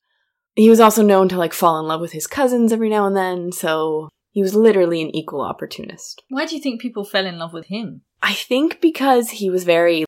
He 0.54 0.70
was 0.70 0.80
also 0.80 1.02
known 1.02 1.28
to 1.30 1.38
like 1.38 1.52
fall 1.52 1.80
in 1.80 1.87
love 1.87 2.00
with 2.00 2.12
his 2.12 2.26
cousins 2.26 2.73
every 2.73 2.88
now 2.88 3.06
and 3.06 3.16
then, 3.16 3.52
so 3.52 4.11
he 4.30 4.42
was 4.42 4.54
literally 4.54 5.00
an 5.00 5.14
equal 5.14 5.40
opportunist. 5.40 6.23
Why 6.28 6.44
do 6.44 6.54
you 6.54 6.61
think 6.61 6.80
people 6.80 7.04
fell 7.04 7.26
in 7.26 7.38
love 7.38 7.52
with 7.52 7.66
him? 7.66 8.02
I 8.23 8.34
think 8.34 8.80
because 8.80 9.30
he 9.30 9.50
was 9.50 9.64
very 9.64 10.04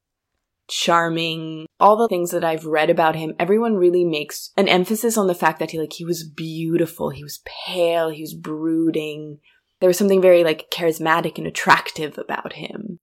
charming. 0.68 1.66
All 1.78 1.96
the 1.96 2.08
things 2.08 2.30
that 2.30 2.44
I've 2.44 2.66
read 2.66 2.90
about 2.90 3.16
him, 3.16 3.34
everyone 3.38 3.76
really 3.76 4.04
makes 4.04 4.50
an 4.56 4.68
emphasis 4.68 5.16
on 5.16 5.26
the 5.26 5.34
fact 5.34 5.58
that 5.58 5.70
he 5.70 5.78
like 5.78 5.92
he 5.94 6.04
was 6.04 6.28
beautiful, 6.28 7.10
he 7.10 7.22
was 7.22 7.42
pale, 7.44 8.10
he 8.10 8.22
was 8.22 8.34
brooding. 8.34 9.38
There 9.80 9.88
was 9.88 9.98
something 9.98 10.22
very 10.22 10.42
like 10.44 10.70
charismatic 10.70 11.38
and 11.38 11.46
attractive 11.46 12.18
about 12.18 12.54
him. 12.54 12.98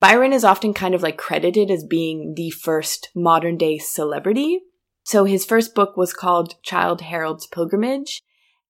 Byron 0.00 0.32
is 0.32 0.44
often 0.44 0.74
kind 0.74 0.94
of 0.94 1.02
like 1.02 1.16
credited 1.16 1.70
as 1.70 1.84
being 1.84 2.34
the 2.36 2.50
first 2.50 3.10
modern 3.14 3.56
day 3.56 3.78
celebrity. 3.78 4.60
So 5.02 5.24
his 5.24 5.44
first 5.44 5.74
book 5.74 5.96
was 5.96 6.12
called 6.12 6.54
Childe 6.62 7.00
Harold's 7.00 7.46
Pilgrimage, 7.46 8.22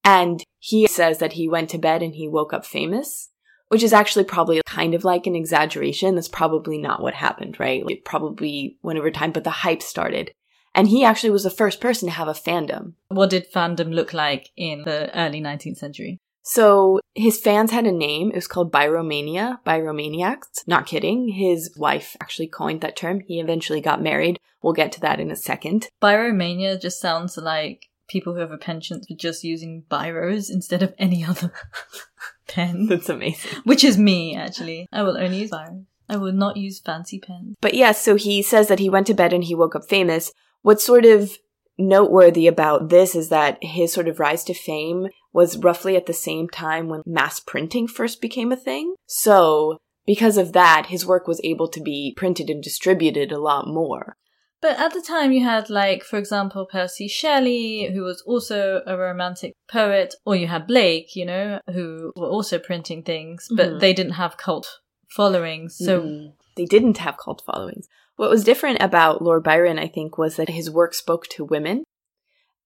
and 0.04 0.42
he 0.58 0.86
says 0.86 1.18
that 1.18 1.32
he 1.32 1.48
went 1.48 1.68
to 1.70 1.78
bed 1.78 2.02
and 2.02 2.14
he 2.14 2.28
woke 2.28 2.52
up 2.52 2.64
famous 2.64 3.30
which 3.68 3.82
is 3.82 3.92
actually 3.92 4.24
probably 4.24 4.60
kind 4.66 4.94
of 4.94 5.04
like 5.04 5.26
an 5.26 5.36
exaggeration. 5.36 6.14
That's 6.14 6.28
probably 6.28 6.78
not 6.78 7.02
what 7.02 7.14
happened, 7.14 7.58
right? 7.60 7.84
It 7.88 8.04
probably 8.04 8.78
went 8.82 8.98
over 8.98 9.10
time, 9.10 9.32
but 9.32 9.44
the 9.44 9.50
hype 9.50 9.82
started. 9.82 10.32
And 10.74 10.88
he 10.88 11.04
actually 11.04 11.30
was 11.30 11.44
the 11.44 11.50
first 11.50 11.80
person 11.80 12.08
to 12.08 12.14
have 12.14 12.28
a 12.28 12.32
fandom. 12.32 12.94
What 13.08 13.30
did 13.30 13.52
fandom 13.52 13.92
look 13.92 14.12
like 14.12 14.50
in 14.56 14.82
the 14.82 15.10
early 15.18 15.40
19th 15.40 15.78
century? 15.78 16.18
So 16.42 17.00
his 17.14 17.38
fans 17.38 17.72
had 17.72 17.86
a 17.86 17.92
name. 17.92 18.30
It 18.30 18.36
was 18.36 18.46
called 18.46 18.72
Byromania, 18.72 19.58
Byromaniacs. 19.66 20.66
Not 20.66 20.86
kidding. 20.86 21.28
His 21.28 21.74
wife 21.76 22.16
actually 22.20 22.48
coined 22.48 22.80
that 22.80 22.96
term. 22.96 23.20
He 23.20 23.38
eventually 23.38 23.82
got 23.82 24.02
married. 24.02 24.38
We'll 24.62 24.72
get 24.72 24.92
to 24.92 25.00
that 25.00 25.20
in 25.20 25.30
a 25.30 25.36
second. 25.36 25.88
Byromania 26.02 26.80
just 26.80 27.00
sounds 27.00 27.36
like 27.36 27.88
people 28.08 28.34
who 28.34 28.40
have 28.40 28.50
a 28.50 28.58
penchant 28.58 29.06
for 29.06 29.14
just 29.14 29.44
using 29.44 29.84
biros 29.90 30.50
instead 30.50 30.82
of 30.82 30.94
any 30.98 31.24
other 31.24 31.52
pen. 32.48 32.86
That's 32.86 33.08
amazing. 33.08 33.62
Which 33.64 33.84
is 33.84 33.98
me, 33.98 34.34
actually. 34.34 34.88
I 34.92 35.02
will 35.02 35.16
only 35.16 35.38
use 35.38 35.50
biros. 35.50 35.84
I 36.08 36.16
will 36.16 36.32
not 36.32 36.56
use 36.56 36.80
fancy 36.80 37.18
pens. 37.18 37.56
But 37.60 37.74
yes, 37.74 37.96
yeah, 37.98 38.00
so 38.00 38.14
he 38.16 38.42
says 38.42 38.68
that 38.68 38.78
he 38.78 38.88
went 38.88 39.06
to 39.08 39.14
bed 39.14 39.32
and 39.32 39.44
he 39.44 39.54
woke 39.54 39.76
up 39.76 39.88
famous. 39.88 40.32
What's 40.62 40.84
sort 40.84 41.04
of 41.04 41.38
noteworthy 41.78 42.46
about 42.46 42.88
this 42.88 43.14
is 43.14 43.28
that 43.28 43.58
his 43.62 43.92
sort 43.92 44.08
of 44.08 44.18
rise 44.18 44.42
to 44.44 44.54
fame 44.54 45.08
was 45.32 45.58
roughly 45.58 45.96
at 45.96 46.06
the 46.06 46.12
same 46.12 46.48
time 46.48 46.88
when 46.88 47.02
mass 47.06 47.40
printing 47.40 47.86
first 47.86 48.20
became 48.20 48.50
a 48.50 48.56
thing. 48.56 48.94
So, 49.06 49.78
because 50.06 50.38
of 50.38 50.52
that, 50.54 50.86
his 50.86 51.06
work 51.06 51.28
was 51.28 51.40
able 51.44 51.68
to 51.68 51.80
be 51.80 52.14
printed 52.16 52.48
and 52.48 52.62
distributed 52.62 53.30
a 53.30 53.38
lot 53.38 53.68
more. 53.68 54.16
But 54.60 54.78
at 54.78 54.92
the 54.92 55.00
time, 55.00 55.30
you 55.30 55.44
had, 55.44 55.70
like, 55.70 56.02
for 56.02 56.18
example, 56.18 56.66
Percy 56.66 57.06
Shelley, 57.06 57.90
who 57.92 58.02
was 58.02 58.22
also 58.22 58.82
a 58.86 58.96
romantic 58.96 59.54
poet, 59.70 60.14
or 60.24 60.34
you 60.34 60.48
had 60.48 60.66
Blake, 60.66 61.14
you 61.14 61.24
know, 61.24 61.60
who 61.72 62.12
were 62.16 62.26
also 62.26 62.58
printing 62.58 63.02
things, 63.04 63.46
but 63.54 63.68
mm-hmm. 63.68 63.78
they 63.78 63.92
didn't 63.92 64.14
have 64.14 64.36
cult 64.36 64.80
followings. 65.08 65.76
So 65.76 66.00
mm-hmm. 66.00 66.26
they 66.56 66.64
didn't 66.64 66.98
have 66.98 67.18
cult 67.18 67.42
followings. 67.46 67.86
What 68.16 68.30
was 68.30 68.42
different 68.42 68.82
about 68.82 69.22
Lord 69.22 69.44
Byron, 69.44 69.78
I 69.78 69.86
think, 69.86 70.18
was 70.18 70.34
that 70.36 70.48
his 70.48 70.68
work 70.68 70.92
spoke 70.92 71.28
to 71.28 71.44
women. 71.44 71.84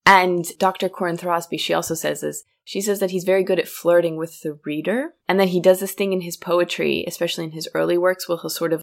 And 0.07 0.47
Dr. 0.59 0.89
Corin 0.89 1.19
Throsby, 1.19 1.61
she 1.61 1.75
also 1.75 1.95
says 1.95 2.23
this. 2.23 2.43
She 2.65 2.81
says 2.81 3.01
that 3.01 3.11
he's 3.11 3.25
very 3.25 3.45
good 3.45 3.59
at 3.59 3.69
flirting 3.69 4.17
with 4.17 4.41
the 4.41 4.59
reader, 4.65 5.11
and 5.29 5.39
that 5.39 5.49
he 5.49 5.61
does 5.61 5.81
this 5.81 5.93
thing 5.93 6.13
in 6.13 6.23
his 6.23 6.37
poetry, 6.37 7.05
especially 7.07 7.45
in 7.45 7.51
his 7.51 7.69
early 7.75 7.99
works, 7.99 8.29
where 8.29 8.39
he'll 8.39 8.51
sort 8.51 8.73
of 8.73 8.83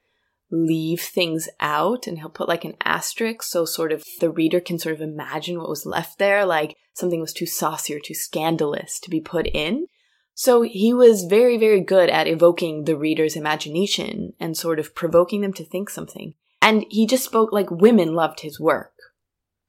leave 0.52 1.02
things 1.02 1.48
out 1.60 2.08
and 2.08 2.18
he'll 2.18 2.30
put 2.30 2.48
like 2.48 2.66
an 2.66 2.76
asterisk 2.84 3.44
so 3.44 3.66
sort 3.66 3.92
of 3.92 4.04
the 4.20 4.30
reader 4.30 4.60
can 4.60 4.80
sort 4.80 4.96
of 4.96 5.02
imagine 5.02 5.58
what 5.58 5.70
was 5.70 5.86
left 5.86 6.18
there, 6.20 6.46
like 6.46 6.76
something 6.94 7.22
was 7.22 7.34
too 7.34 7.46
saucy 7.46 7.96
or 7.96 8.00
too 8.00 8.14
scandalous 8.14 9.00
to 9.00 9.10
be 9.10 9.22
put 9.22 9.48
in. 9.48 9.86
So 10.34 10.62
he 10.62 10.94
was 10.94 11.26
very, 11.26 11.58
very 11.58 11.82
good 11.82 12.10
at 12.10 12.28
evoking 12.28 12.86
the 12.86 12.96
reader's 12.96 13.36
imagination 13.36 14.34
and 14.40 14.56
sort 14.56 14.80
of 14.80 14.96
provoking 14.96 15.42
them 15.42 15.54
to 15.54 15.66
think 15.66 15.90
something. 15.90 16.34
And 16.62 16.86
he 16.90 17.06
just 17.06 17.26
spoke 17.26 17.52
like 17.52 17.70
women 17.70 18.14
loved 18.14 18.40
his 18.40 18.60
work. 18.60 18.94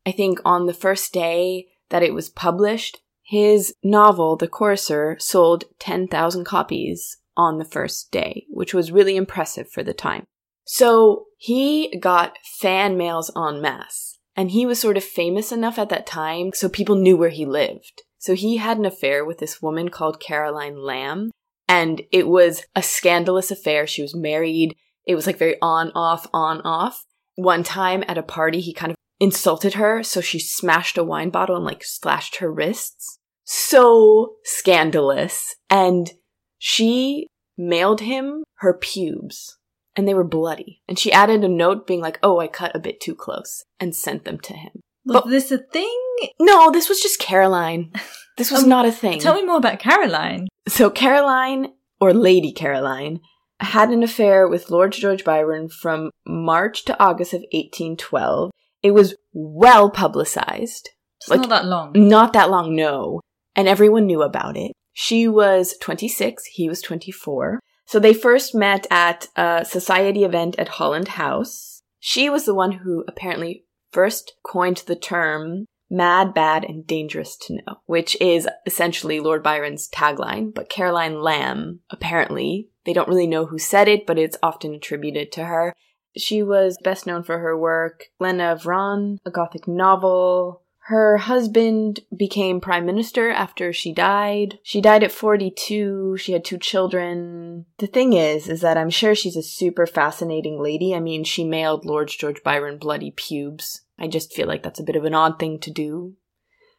I 0.06 0.12
think 0.12 0.38
on 0.44 0.66
the 0.66 0.72
first 0.72 1.12
day 1.12 1.66
that 1.90 2.02
it 2.02 2.14
was 2.14 2.28
published, 2.28 3.00
his 3.22 3.74
novel, 3.82 4.36
The 4.36 4.48
Corsair, 4.48 5.16
sold 5.18 5.64
10,000 5.78 6.44
copies 6.44 7.18
on 7.36 7.58
the 7.58 7.64
first 7.64 8.10
day, 8.10 8.44
which 8.48 8.74
was 8.74 8.92
really 8.92 9.16
impressive 9.16 9.70
for 9.70 9.82
the 9.82 9.94
time. 9.94 10.24
So 10.72 11.26
he 11.36 11.98
got 11.98 12.38
fan 12.44 12.96
mails 12.96 13.28
en 13.36 13.60
masse. 13.60 14.18
And 14.36 14.52
he 14.52 14.66
was 14.66 14.78
sort 14.78 14.96
of 14.96 15.02
famous 15.02 15.50
enough 15.50 15.80
at 15.80 15.88
that 15.88 16.06
time 16.06 16.52
so 16.54 16.68
people 16.68 16.94
knew 16.94 17.16
where 17.16 17.30
he 17.30 17.44
lived. 17.44 18.02
So 18.18 18.36
he 18.36 18.58
had 18.58 18.78
an 18.78 18.84
affair 18.84 19.24
with 19.24 19.38
this 19.38 19.60
woman 19.60 19.88
called 19.88 20.20
Caroline 20.20 20.80
Lamb. 20.80 21.32
And 21.66 22.02
it 22.12 22.28
was 22.28 22.62
a 22.76 22.84
scandalous 22.84 23.50
affair. 23.50 23.84
She 23.88 24.00
was 24.00 24.14
married. 24.14 24.76
It 25.04 25.16
was 25.16 25.26
like 25.26 25.38
very 25.38 25.56
on, 25.60 25.90
off, 25.96 26.28
on, 26.32 26.60
off. 26.60 27.02
One 27.34 27.64
time 27.64 28.04
at 28.06 28.16
a 28.16 28.22
party, 28.22 28.60
he 28.60 28.72
kind 28.72 28.92
of 28.92 28.96
insulted 29.18 29.74
her. 29.74 30.04
So 30.04 30.20
she 30.20 30.38
smashed 30.38 30.96
a 30.96 31.02
wine 31.02 31.30
bottle 31.30 31.56
and 31.56 31.64
like 31.64 31.82
slashed 31.82 32.36
her 32.36 32.50
wrists. 32.50 33.18
So 33.42 34.34
scandalous. 34.44 35.56
And 35.68 36.12
she 36.58 37.26
mailed 37.58 38.02
him 38.02 38.44
her 38.58 38.72
pubes 38.72 39.56
and 39.96 40.06
they 40.06 40.14
were 40.14 40.24
bloody. 40.24 40.82
And 40.88 40.98
she 40.98 41.12
added 41.12 41.44
a 41.44 41.48
note 41.48 41.86
being 41.86 42.00
like, 42.00 42.18
oh, 42.22 42.40
I 42.40 42.48
cut 42.48 42.74
a 42.74 42.80
bit 42.80 43.00
too 43.00 43.14
close 43.14 43.64
and 43.78 43.94
sent 43.94 44.24
them 44.24 44.38
to 44.40 44.54
him. 44.54 44.80
Was 45.04 45.22
but, 45.22 45.30
this 45.30 45.50
a 45.50 45.58
thing? 45.58 45.98
No, 46.38 46.70
this 46.70 46.88
was 46.88 47.00
just 47.00 47.18
Caroline. 47.18 47.92
This 48.36 48.50
was 48.50 48.62
um, 48.64 48.68
not 48.68 48.86
a 48.86 48.92
thing. 48.92 49.18
Tell 49.18 49.34
me 49.34 49.44
more 49.44 49.56
about 49.56 49.80
Caroline. 49.80 50.48
So 50.68 50.90
Caroline, 50.90 51.72
or 52.00 52.12
Lady 52.12 52.52
Caroline, 52.52 53.20
had 53.60 53.90
an 53.90 54.02
affair 54.02 54.48
with 54.48 54.70
Lord 54.70 54.92
George 54.92 55.24
Byron 55.24 55.68
from 55.68 56.10
March 56.26 56.84
to 56.86 57.02
August 57.02 57.34
of 57.34 57.40
1812. 57.52 58.50
It 58.82 58.92
was 58.92 59.14
well 59.32 59.90
publicized. 59.90 60.90
It's 61.20 61.28
like, 61.28 61.40
not 61.40 61.50
that 61.50 61.66
long. 61.66 61.92
Not 61.94 62.32
that 62.32 62.50
long, 62.50 62.74
no. 62.74 63.20
And 63.54 63.68
everyone 63.68 64.06
knew 64.06 64.22
about 64.22 64.56
it. 64.56 64.72
She 64.92 65.28
was 65.28 65.76
26, 65.80 66.44
he 66.46 66.68
was 66.68 66.80
24. 66.80 67.60
So 67.90 67.98
they 67.98 68.14
first 68.14 68.54
met 68.54 68.86
at 68.88 69.26
a 69.34 69.64
society 69.64 70.22
event 70.22 70.56
at 70.60 70.68
Holland 70.68 71.08
House. 71.08 71.82
She 71.98 72.30
was 72.30 72.44
the 72.44 72.54
one 72.54 72.70
who 72.70 73.04
apparently 73.08 73.64
first 73.90 74.34
coined 74.44 74.84
the 74.86 74.94
term 74.94 75.64
mad, 75.90 76.32
bad, 76.32 76.62
and 76.62 76.86
dangerous 76.86 77.36
to 77.38 77.54
know, 77.54 77.80
which 77.86 78.16
is 78.20 78.48
essentially 78.64 79.18
Lord 79.18 79.42
Byron's 79.42 79.88
tagline. 79.88 80.54
But 80.54 80.68
Caroline 80.68 81.20
Lamb, 81.20 81.80
apparently, 81.90 82.68
they 82.84 82.92
don't 82.92 83.08
really 83.08 83.26
know 83.26 83.46
who 83.46 83.58
said 83.58 83.88
it, 83.88 84.06
but 84.06 84.20
it's 84.20 84.38
often 84.40 84.72
attributed 84.72 85.32
to 85.32 85.46
her. 85.46 85.74
She 86.16 86.44
was 86.44 86.78
best 86.84 87.08
known 87.08 87.24
for 87.24 87.40
her 87.40 87.58
work 87.58 88.04
Glenarvon, 88.20 89.18
a 89.26 89.32
gothic 89.32 89.66
novel, 89.66 90.62
her 90.90 91.18
husband 91.18 92.00
became 92.16 92.60
prime 92.60 92.84
minister 92.84 93.30
after 93.30 93.72
she 93.72 93.92
died. 93.92 94.58
She 94.64 94.80
died 94.80 95.04
at 95.04 95.12
42. 95.12 96.16
She 96.18 96.32
had 96.32 96.44
two 96.44 96.58
children. 96.58 97.66
The 97.78 97.86
thing 97.86 98.12
is, 98.12 98.48
is 98.48 98.60
that 98.62 98.76
I'm 98.76 98.90
sure 98.90 99.14
she's 99.14 99.36
a 99.36 99.42
super 99.42 99.86
fascinating 99.86 100.60
lady. 100.60 100.92
I 100.92 100.98
mean, 100.98 101.22
she 101.22 101.44
mailed 101.44 101.84
Lord 101.84 102.08
George 102.08 102.42
Byron 102.42 102.76
bloody 102.76 103.12
pubes. 103.12 103.82
I 104.00 104.08
just 104.08 104.32
feel 104.32 104.48
like 104.48 104.64
that's 104.64 104.80
a 104.80 104.84
bit 104.84 104.96
of 104.96 105.04
an 105.04 105.14
odd 105.14 105.38
thing 105.38 105.60
to 105.60 105.70
do. 105.70 106.16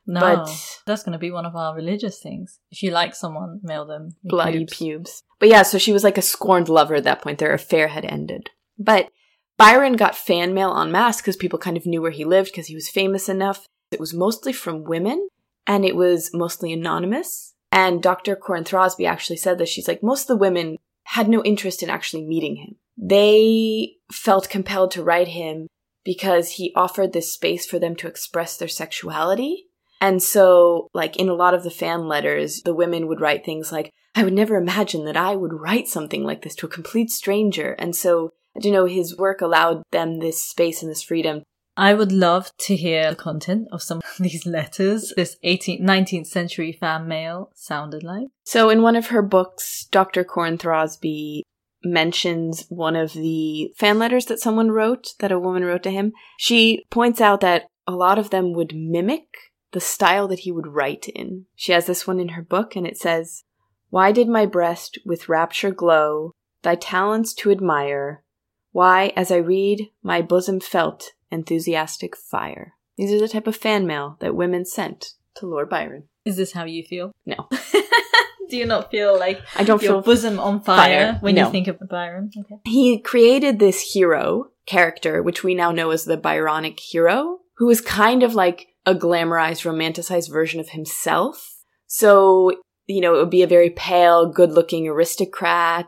No, 0.06 0.20
but 0.20 0.82
that's 0.86 1.03
going 1.03 1.13
to 1.13 1.20
be 1.20 1.32
one 1.32 1.46
of 1.46 1.56
our 1.56 1.74
religious 1.74 2.20
things. 2.20 2.60
If 2.70 2.84
you 2.84 2.91
like 2.91 3.15
someone, 3.15 3.62
mail 3.63 3.86
them 3.86 4.18
bloody 4.25 4.65
pubes. 4.65 4.77
pubes. 4.77 5.24
But 5.39 5.48
yeah, 5.48 5.62
so 5.62 5.77
she 5.77 5.94
was 5.94 6.03
like 6.03 6.18
a 6.18 6.22
scorned 6.22 6.68
lover 6.68 6.96
at 6.96 7.06
that 7.06 7.22
point. 7.22 7.39
Their 7.39 7.53
affair 7.53 7.88
had 7.88 8.03
ended. 8.03 8.50
But 8.77 9.10
Byron 9.58 9.94
got 9.94 10.18
fan 10.18 10.53
mail 10.53 10.77
en 10.77 10.91
masse 10.91 11.22
because 11.22 11.38
people 11.38 11.60
kind 11.60 11.77
of 11.77 11.86
knew 11.86 12.01
where 12.01 12.12
he 12.12 12.25
lived 12.25 12.51
because 12.51 12.68
he 12.68 12.75
was 12.75 12.89
famous 12.89 13.30
enough. 13.30 13.68
It 13.91 14.00
was 14.00 14.13
mostly 14.13 14.53
from 14.53 14.83
women 14.83 15.27
and 15.67 15.86
it 15.86 15.95
was 15.95 16.31
mostly 16.33 16.74
anonymous. 16.74 17.53
And 17.71 18.01
Dr. 18.01 18.36
Corin 18.36 18.63
Throsby 18.63 19.05
actually 19.05 19.38
said 19.38 19.57
that 19.57 19.69
she's 19.69 19.88
like, 19.88 20.03
most 20.03 20.24
of 20.24 20.27
the 20.27 20.38
women 20.38 20.77
had 21.03 21.29
no 21.29 21.43
interest 21.43 21.83
in 21.83 21.89
actually 21.89 22.25
meeting 22.25 22.57
him. 22.57 22.75
They 22.98 23.95
felt 24.12 24.50
compelled 24.50 24.91
to 24.91 25.03
write 25.03 25.29
him 25.29 25.67
because 26.03 26.51
he 26.51 26.74
offered 26.75 27.13
this 27.13 27.33
space 27.33 27.65
for 27.65 27.79
them 27.79 27.95
to 27.98 28.07
express 28.07 28.57
their 28.57 28.67
sexuality. 28.67 29.67
And 30.00 30.21
so, 30.21 30.89
like, 30.93 31.15
in 31.17 31.29
a 31.29 31.33
lot 31.33 31.53
of 31.53 31.63
the 31.63 31.69
fan 31.69 32.07
letters, 32.07 32.62
the 32.63 32.74
women 32.74 33.07
would 33.07 33.21
write 33.21 33.45
things 33.45 33.71
like, 33.71 33.91
I 34.15 34.24
would 34.24 34.33
never 34.33 34.55
imagine 34.55 35.05
that 35.05 35.15
I 35.15 35.36
would 35.36 35.53
write 35.53 35.88
something 35.88 36.24
like 36.24 36.41
this 36.41 36.55
to 36.55 36.65
a 36.65 36.69
complete 36.69 37.12
stranger. 37.12 37.74
And 37.74 37.95
so, 37.95 38.33
you 38.60 38.71
know, 38.71 38.86
his 38.86 39.17
work 39.17 39.41
allowed 39.41 39.83
them 39.91 40.19
this 40.19 40.43
space 40.43 40.81
and 40.81 40.91
this 40.91 41.03
freedom 41.03 41.43
I 41.81 41.95
would 41.95 42.11
love 42.11 42.51
to 42.59 42.75
hear 42.75 43.09
the 43.09 43.15
content 43.15 43.67
of 43.71 43.81
some 43.81 43.97
of 43.97 44.03
these 44.19 44.45
letters 44.45 45.13
this 45.15 45.35
18th, 45.43 45.81
19th 45.81 46.27
century 46.27 46.71
fan 46.71 47.07
mail 47.07 47.50
sounded 47.55 48.03
like. 48.03 48.27
So, 48.43 48.69
in 48.69 48.83
one 48.83 48.95
of 48.95 49.07
her 49.07 49.23
books, 49.23 49.88
Dr. 49.89 50.23
Corin 50.23 50.59
Throsby 50.59 51.41
mentions 51.83 52.67
one 52.69 52.95
of 52.95 53.13
the 53.13 53.73
fan 53.75 53.97
letters 53.97 54.25
that 54.25 54.39
someone 54.39 54.69
wrote, 54.69 55.15
that 55.21 55.31
a 55.31 55.39
woman 55.39 55.65
wrote 55.65 55.81
to 55.81 55.89
him. 55.89 56.13
She 56.38 56.85
points 56.91 57.19
out 57.19 57.41
that 57.41 57.65
a 57.88 57.93
lot 57.93 58.19
of 58.19 58.29
them 58.29 58.53
would 58.53 58.75
mimic 58.75 59.25
the 59.71 59.79
style 59.79 60.27
that 60.27 60.41
he 60.41 60.51
would 60.51 60.67
write 60.67 61.07
in. 61.07 61.47
She 61.55 61.71
has 61.71 61.88
this 61.88 62.05
one 62.05 62.19
in 62.19 62.29
her 62.29 62.43
book, 62.43 62.75
and 62.75 62.85
it 62.85 63.00
says, 63.00 63.43
Why 63.89 64.11
did 64.11 64.27
my 64.27 64.45
breast 64.45 65.00
with 65.03 65.29
rapture 65.29 65.71
glow, 65.71 66.33
thy 66.61 66.75
talents 66.75 67.33
to 67.35 67.50
admire? 67.50 68.23
Why, 68.71 69.13
as 69.15 69.31
I 69.31 69.38
read, 69.38 69.89
my 70.03 70.21
bosom 70.21 70.59
felt 70.59 71.13
enthusiastic 71.31 72.15
fire. 72.15 72.73
These 72.97 73.11
are 73.13 73.19
the 73.19 73.27
type 73.27 73.47
of 73.47 73.55
fan 73.55 73.88
mail 73.88 74.17
that 74.19 74.35
women 74.35 74.65
sent 74.65 75.13
to 75.35 75.47
Lord 75.47 75.69
Byron. 75.69 76.03
Is 76.25 76.38
this 76.38 76.51
how 76.51 76.65
you 76.65 76.83
feel? 76.83 77.11
No. 77.25 77.47
Do 78.50 78.57
you 78.57 78.65
not 78.65 78.91
feel 78.91 79.17
like 79.17 79.39
I 79.55 79.63
don't 79.63 79.81
your 79.81 79.93
feel 79.93 80.01
bosom 80.01 80.38
on 80.39 80.59
fire, 80.61 81.13
fire. 81.13 81.17
when 81.21 81.35
No. 81.35 81.45
you 81.45 81.51
think 81.51 81.67
of 81.69 81.79
Byron? 81.89 82.29
Okay. 82.38 82.55
he 82.65 83.00
created 83.00 83.59
this 83.59 83.93
hero 83.93 84.47
character, 84.65 85.23
which 85.23 85.41
we 85.41 85.55
now 85.55 85.71
know 85.71 85.91
as 85.91 86.03
the 86.03 86.17
Byronic 86.17 86.77
hero, 86.79 87.39
who 87.57 87.69
is 87.69 87.79
kind 87.79 88.23
of 88.23 88.35
like 88.35 88.67
a 88.85 88.93
glamorized, 88.93 89.63
romanticized 89.63 90.29
version 90.29 90.59
of 90.59 90.69
himself. 90.69 91.59
So, 91.88 92.51
you 92.88 93.00
know, 93.00 93.15
it 93.15 93.19
would 93.19 93.29
be 93.29 93.43
a 93.43 93.47
very 93.47 93.69
pale, 93.69 94.29
good 94.29 94.51
looking 94.51 94.85
aristocrat. 94.88 95.88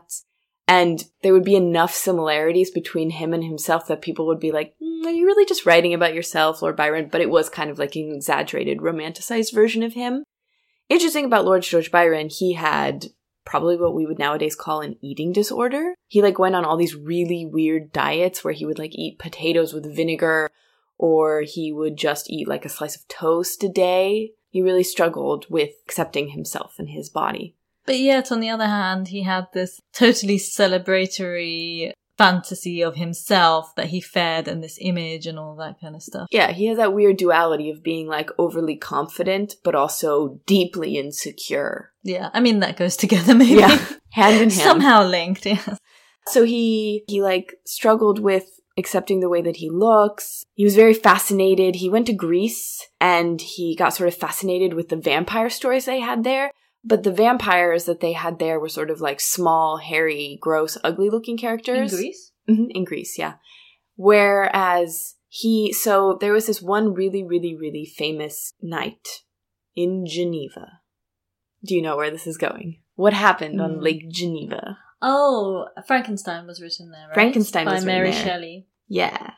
And 0.66 1.04
there 1.22 1.34
would 1.34 1.44
be 1.44 1.56
enough 1.56 1.92
similarities 1.94 2.70
between 2.70 3.10
him 3.10 3.34
and 3.34 3.44
himself 3.44 3.86
that 3.88 4.00
people 4.00 4.26
would 4.28 4.40
be 4.40 4.52
like, 4.52 4.72
"Mm, 4.82 4.83
Are 5.06 5.12
you 5.12 5.26
really 5.26 5.46
just 5.46 5.66
writing 5.66 5.94
about 5.94 6.14
yourself, 6.14 6.62
Lord 6.62 6.76
Byron? 6.76 7.08
But 7.10 7.20
it 7.20 7.30
was 7.30 7.48
kind 7.48 7.70
of 7.70 7.78
like 7.78 7.96
an 7.96 8.12
exaggerated, 8.12 8.78
romanticized 8.78 9.52
version 9.52 9.82
of 9.82 9.94
him. 9.94 10.24
Interesting 10.88 11.24
about 11.24 11.44
Lord 11.44 11.62
George 11.62 11.90
Byron, 11.90 12.28
he 12.28 12.54
had 12.54 13.06
probably 13.44 13.76
what 13.76 13.94
we 13.94 14.06
would 14.06 14.18
nowadays 14.18 14.54
call 14.54 14.80
an 14.80 14.96
eating 15.02 15.32
disorder. 15.32 15.94
He 16.08 16.22
like 16.22 16.38
went 16.38 16.54
on 16.54 16.64
all 16.64 16.76
these 16.76 16.94
really 16.94 17.44
weird 17.44 17.92
diets 17.92 18.42
where 18.42 18.54
he 18.54 18.66
would 18.66 18.78
like 18.78 18.94
eat 18.94 19.18
potatoes 19.18 19.72
with 19.72 19.94
vinegar 19.94 20.50
or 20.98 21.42
he 21.42 21.72
would 21.72 21.96
just 21.96 22.30
eat 22.30 22.48
like 22.48 22.64
a 22.64 22.70
slice 22.70 22.96
of 22.96 23.06
toast 23.08 23.62
a 23.64 23.68
day. 23.68 24.32
He 24.48 24.62
really 24.62 24.84
struggled 24.84 25.46
with 25.50 25.70
accepting 25.84 26.28
himself 26.28 26.76
and 26.78 26.88
his 26.88 27.10
body. 27.10 27.56
But 27.86 27.98
yet, 27.98 28.32
on 28.32 28.40
the 28.40 28.48
other 28.48 28.66
hand, 28.66 29.08
he 29.08 29.22
had 29.22 29.48
this 29.52 29.80
totally 29.92 30.38
celebratory 30.38 31.92
fantasy 32.16 32.82
of 32.82 32.96
himself 32.96 33.74
that 33.76 33.86
he 33.86 34.00
fed 34.00 34.48
and 34.48 34.62
this 34.62 34.78
image 34.80 35.26
and 35.26 35.38
all 35.38 35.56
that 35.56 35.80
kind 35.80 35.94
of 35.94 36.02
stuff. 36.02 36.28
Yeah, 36.30 36.52
he 36.52 36.66
has 36.66 36.78
that 36.78 36.94
weird 36.94 37.16
duality 37.16 37.70
of 37.70 37.82
being 37.82 38.06
like 38.06 38.30
overly 38.38 38.76
confident 38.76 39.56
but 39.64 39.74
also 39.74 40.40
deeply 40.46 40.96
insecure. 40.98 41.92
Yeah, 42.02 42.30
I 42.32 42.40
mean, 42.40 42.60
that 42.60 42.76
goes 42.76 42.96
together 43.04 43.34
maybe. 43.34 43.60
Yeah, 43.60 43.84
hand 44.10 44.36
in 44.36 44.40
hand. 44.42 44.52
Somehow 44.52 45.04
linked, 45.04 45.46
yes. 45.46 45.78
So 46.26 46.44
he 46.44 47.04
he 47.06 47.22
like 47.22 47.54
struggled 47.66 48.18
with 48.18 48.60
accepting 48.76 49.20
the 49.20 49.28
way 49.28 49.42
that 49.42 49.56
he 49.56 49.70
looks. 49.70 50.44
He 50.54 50.64
was 50.64 50.74
very 50.74 50.94
fascinated. 50.94 51.76
He 51.76 51.88
went 51.88 52.06
to 52.06 52.12
Greece 52.12 52.88
and 53.00 53.40
he 53.40 53.76
got 53.76 53.94
sort 53.94 54.08
of 54.08 54.14
fascinated 54.14 54.74
with 54.74 54.88
the 54.88 54.96
vampire 54.96 55.50
stories 55.50 55.84
they 55.84 56.00
had 56.00 56.24
there. 56.24 56.50
But 56.86 57.02
the 57.02 57.12
vampires 57.12 57.84
that 57.84 58.00
they 58.00 58.12
had 58.12 58.38
there 58.38 58.60
were 58.60 58.68
sort 58.68 58.90
of 58.90 59.00
like 59.00 59.20
small, 59.20 59.78
hairy, 59.78 60.38
gross, 60.40 60.76
ugly 60.84 61.08
looking 61.08 61.38
characters. 61.38 61.92
In. 61.92 61.98
Greece? 61.98 62.32
Mhm, 62.48 62.66
in 62.70 62.84
Greece, 62.84 63.18
yeah. 63.18 63.34
Whereas 63.96 65.14
he, 65.28 65.72
so 65.72 66.18
there 66.20 66.32
was 66.32 66.46
this 66.46 66.60
one 66.62 66.92
really, 66.94 67.24
really, 67.24 67.56
really 67.56 67.84
famous 67.86 68.52
night 68.60 69.22
in 69.74 70.04
Geneva. 70.06 70.80
Do 71.64 71.74
you 71.74 71.82
know 71.82 71.96
where 71.96 72.10
this 72.10 72.26
is 72.26 72.36
going? 72.36 72.80
What 72.96 73.14
happened 73.14 73.60
on 73.60 73.76
Hmm. 73.76 73.80
Lake 73.80 74.10
Geneva? 74.10 74.78
Oh, 75.00 75.66
Frankenstein 75.86 76.46
was 76.46 76.60
written 76.60 76.90
there, 76.90 77.06
right? 77.08 77.14
Frankenstein 77.14 77.64
By 77.66 77.74
was 77.74 77.84
written 77.86 78.00
By 78.02 78.10
Mary. 78.10 78.24
Shelley. 78.24 78.66
Yeah. 78.88 79.32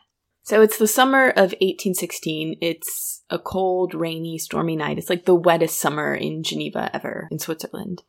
So 0.47 0.61
it's 0.61 0.77
the 0.77 0.87
summer 0.87 1.27
of 1.31 1.51
1816. 1.59 2.59
It's 2.61 3.21
a 3.29 3.37
cold, 3.37 3.93
rainy, 3.93 4.37
stormy 4.37 4.77
night. 4.77 4.97
It's 4.97 5.09
like 5.09 5.25
the 5.25 5.35
wettest 5.35 5.77
summer 5.77 6.15
in 6.15 6.41
Geneva 6.41 6.89
ever 6.93 7.27
in 7.29 7.37
Switzerland. 7.37 8.03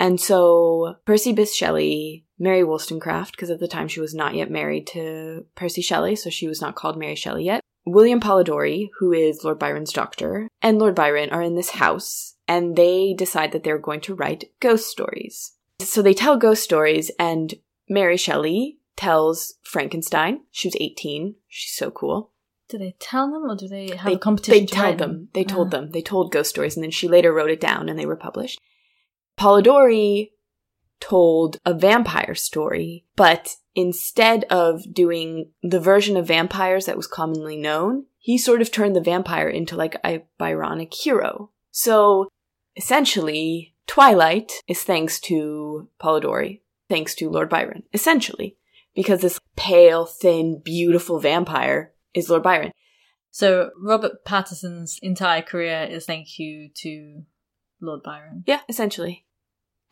And 0.00 0.20
so 0.20 0.96
Percy 1.04 1.32
Bysshe 1.32 1.54
Shelley, 1.54 2.26
Mary 2.40 2.64
Wollstonecraft, 2.64 3.36
because 3.36 3.50
at 3.50 3.60
the 3.60 3.68
time 3.68 3.86
she 3.86 4.00
was 4.00 4.16
not 4.16 4.34
yet 4.34 4.50
married 4.50 4.88
to 4.88 5.46
Percy 5.54 5.80
Shelley, 5.80 6.16
so 6.16 6.28
she 6.28 6.48
was 6.48 6.60
not 6.60 6.74
called 6.74 6.98
Mary 6.98 7.14
Shelley 7.14 7.44
yet. 7.44 7.60
William 7.84 8.18
Polidori, 8.18 8.88
who 8.98 9.12
is 9.12 9.44
Lord 9.44 9.60
Byron's 9.60 9.92
doctor, 9.92 10.48
and 10.60 10.80
Lord 10.80 10.96
Byron 10.96 11.30
are 11.30 11.40
in 11.40 11.54
this 11.54 11.70
house, 11.70 12.34
and 12.48 12.74
they 12.74 13.14
decide 13.16 13.52
that 13.52 13.62
they're 13.62 13.78
going 13.78 14.00
to 14.00 14.14
write 14.16 14.50
ghost 14.58 14.88
stories. 14.88 15.52
So 15.78 16.02
they 16.02 16.14
tell 16.14 16.36
ghost 16.36 16.64
stories, 16.64 17.12
and 17.16 17.54
Mary 17.88 18.16
Shelley 18.16 18.75
tells 18.96 19.54
Frankenstein. 19.62 20.40
She 20.50 20.68
was 20.68 20.76
18. 20.80 21.34
She's 21.48 21.74
so 21.76 21.90
cool. 21.90 22.32
Do 22.68 22.78
they 22.78 22.96
tell 22.98 23.30
them 23.30 23.48
or 23.50 23.54
do 23.56 23.68
they 23.68 23.90
have 23.94 24.06
They, 24.06 24.14
a 24.14 24.18
competition? 24.18 24.60
they 24.60 24.66
told 24.66 24.98
them. 24.98 25.28
They 25.34 25.44
told 25.44 25.68
Ah. 25.68 25.70
them. 25.70 25.90
They 25.92 26.02
told 26.02 26.32
ghost 26.32 26.50
stories, 26.50 26.76
and 26.76 26.82
then 26.82 26.90
she 26.90 27.06
later 27.06 27.32
wrote 27.32 27.50
it 27.50 27.60
down, 27.60 27.88
and 27.88 27.98
they 27.98 28.06
were 28.06 28.16
published. 28.16 28.60
Polidori 29.38 30.32
told 31.00 31.58
a 31.64 31.74
vampire 31.74 32.34
story, 32.34 33.04
but 33.16 33.56
instead 33.74 34.44
of 34.44 34.92
doing 34.92 35.50
the 35.62 35.78
version 35.78 36.16
of 36.16 36.26
vampires 36.26 36.86
that 36.86 36.96
was 36.96 37.06
commonly 37.06 37.56
known, 37.56 38.06
he 38.18 38.38
sort 38.38 38.62
of 38.62 38.72
turned 38.72 38.96
the 38.96 39.00
vampire 39.00 39.48
into 39.48 39.76
like 39.76 39.96
a 40.04 40.24
Byronic 40.40 40.92
hero. 40.94 41.50
So 41.70 42.28
essentially, 42.76 43.74
Twilight 43.86 44.52
is 44.66 44.82
thanks 44.82 45.20
to 45.20 45.88
Polidori, 46.00 46.62
thanks 46.88 47.14
to 47.16 47.28
Lord 47.30 47.48
Byron, 47.50 47.82
essentially, 47.92 48.56
because 48.96 49.20
this 49.20 49.38
pale, 49.56 50.06
thin, 50.06 50.60
beautiful 50.64 51.20
Vampyre 51.20 51.90
is 52.14 52.28
Lord 52.28 52.42
Byron. 52.42 52.72
So 53.30 53.70
Robert 53.80 54.24
Pattinson's 54.24 54.98
entire 55.02 55.42
career 55.42 55.86
is 55.88 56.06
thank 56.06 56.38
you 56.38 56.70
to 56.76 57.22
Lord 57.80 58.02
Byron. 58.02 58.42
Yeah, 58.46 58.60
essentially. 58.68 59.26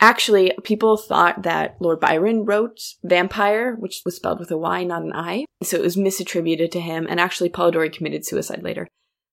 Actually, 0.00 0.52
people 0.64 0.96
thought 0.96 1.42
that 1.42 1.76
Lord 1.80 2.00
Byron 2.00 2.44
wrote 2.44 2.80
vampire, 3.04 3.76
which 3.76 4.02
was 4.04 4.16
spelled 4.16 4.40
with 4.40 4.50
a 4.50 4.58
Y, 4.58 4.82
not 4.84 5.02
an 5.02 5.12
I. 5.14 5.44
So 5.62 5.76
it 5.76 5.82
was 5.82 5.96
misattributed 5.96 6.70
to 6.72 6.80
him, 6.80 7.06
and 7.08 7.20
actually 7.20 7.50
Polidori 7.50 7.92
committed 7.92 8.26
suicide 8.26 8.62
later. 8.62 8.88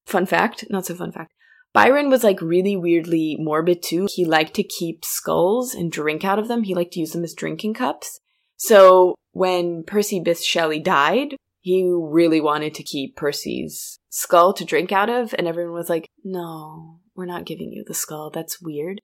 Fun 0.06 0.26
fact, 0.26 0.66
not 0.70 0.86
so 0.86 0.96
fun 0.96 1.12
fact. 1.12 1.32
Byron 1.74 2.10
was 2.10 2.24
like 2.24 2.42
really 2.42 2.76
weirdly 2.76 3.38
morbid 3.40 3.82
too. 3.82 4.08
He 4.14 4.26
liked 4.26 4.54
to 4.56 4.64
keep 4.64 5.06
skulls 5.06 5.74
and 5.74 5.92
drink 5.92 6.26
out 6.26 6.38
of 6.38 6.48
them. 6.48 6.64
He 6.64 6.76
liked 6.76 6.94
to 6.94 7.00
use 7.00 7.14
them 7.14 7.24
as 7.24 7.34
drinking 7.34 7.76
cups. 7.76 8.20
So 8.58 9.16
when 9.32 9.84
Percy 9.84 10.20
Bysshe 10.20 10.44
Shelley 10.44 10.80
died, 10.80 11.36
he 11.62 11.90
really 11.94 12.42
wanted 12.42 12.74
to 12.76 12.84
keep 12.84 13.16
Percy's 13.16 13.98
skull 14.10 14.54
to 14.54 14.66
drink 14.66 14.92
out 14.92 15.10
of, 15.10 15.34
and 15.38 15.48
everyone 15.48 15.74
was 15.74 15.90
like, 15.90 16.08
no, 16.24 17.00
we're 17.16 17.26
not 17.26 17.46
giving 17.46 17.72
you 17.72 17.84
the 17.86 17.94
skull. 17.94 18.30
That's 18.30 18.62
weird. 18.62 19.00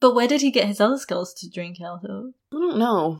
But 0.00 0.14
where 0.14 0.28
did 0.28 0.40
he 0.40 0.50
get 0.50 0.66
his 0.66 0.80
other 0.80 0.96
skulls 0.96 1.34
to 1.34 1.50
drink 1.50 1.76
out 1.84 2.04
of? 2.04 2.32
I 2.52 2.56
don't 2.56 2.78
know. 2.78 3.18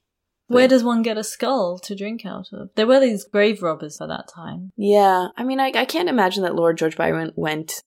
Where 0.49 0.67
does 0.67 0.83
one 0.83 1.03
get 1.03 1.17
a 1.17 1.23
skull 1.23 1.79
to 1.79 1.95
drink 1.95 2.27
out 2.27 2.49
of? 2.53 2.71
There 2.75 2.87
were 2.87 2.99
these 2.99 3.25
grave 3.25 3.63
robbers 3.63 4.01
at 4.01 4.09
that 4.09 4.27
time. 4.27 4.73
Yeah, 4.77 5.29
I 5.37 5.45
mean, 5.45 5.61
I, 5.61 5.71
I 5.73 5.85
can't 5.85 6.09
imagine 6.09 6.43
that 6.43 6.57
Lord 6.57 6.77
George 6.77 6.97
Byron 6.97 7.31
went 7.37 7.81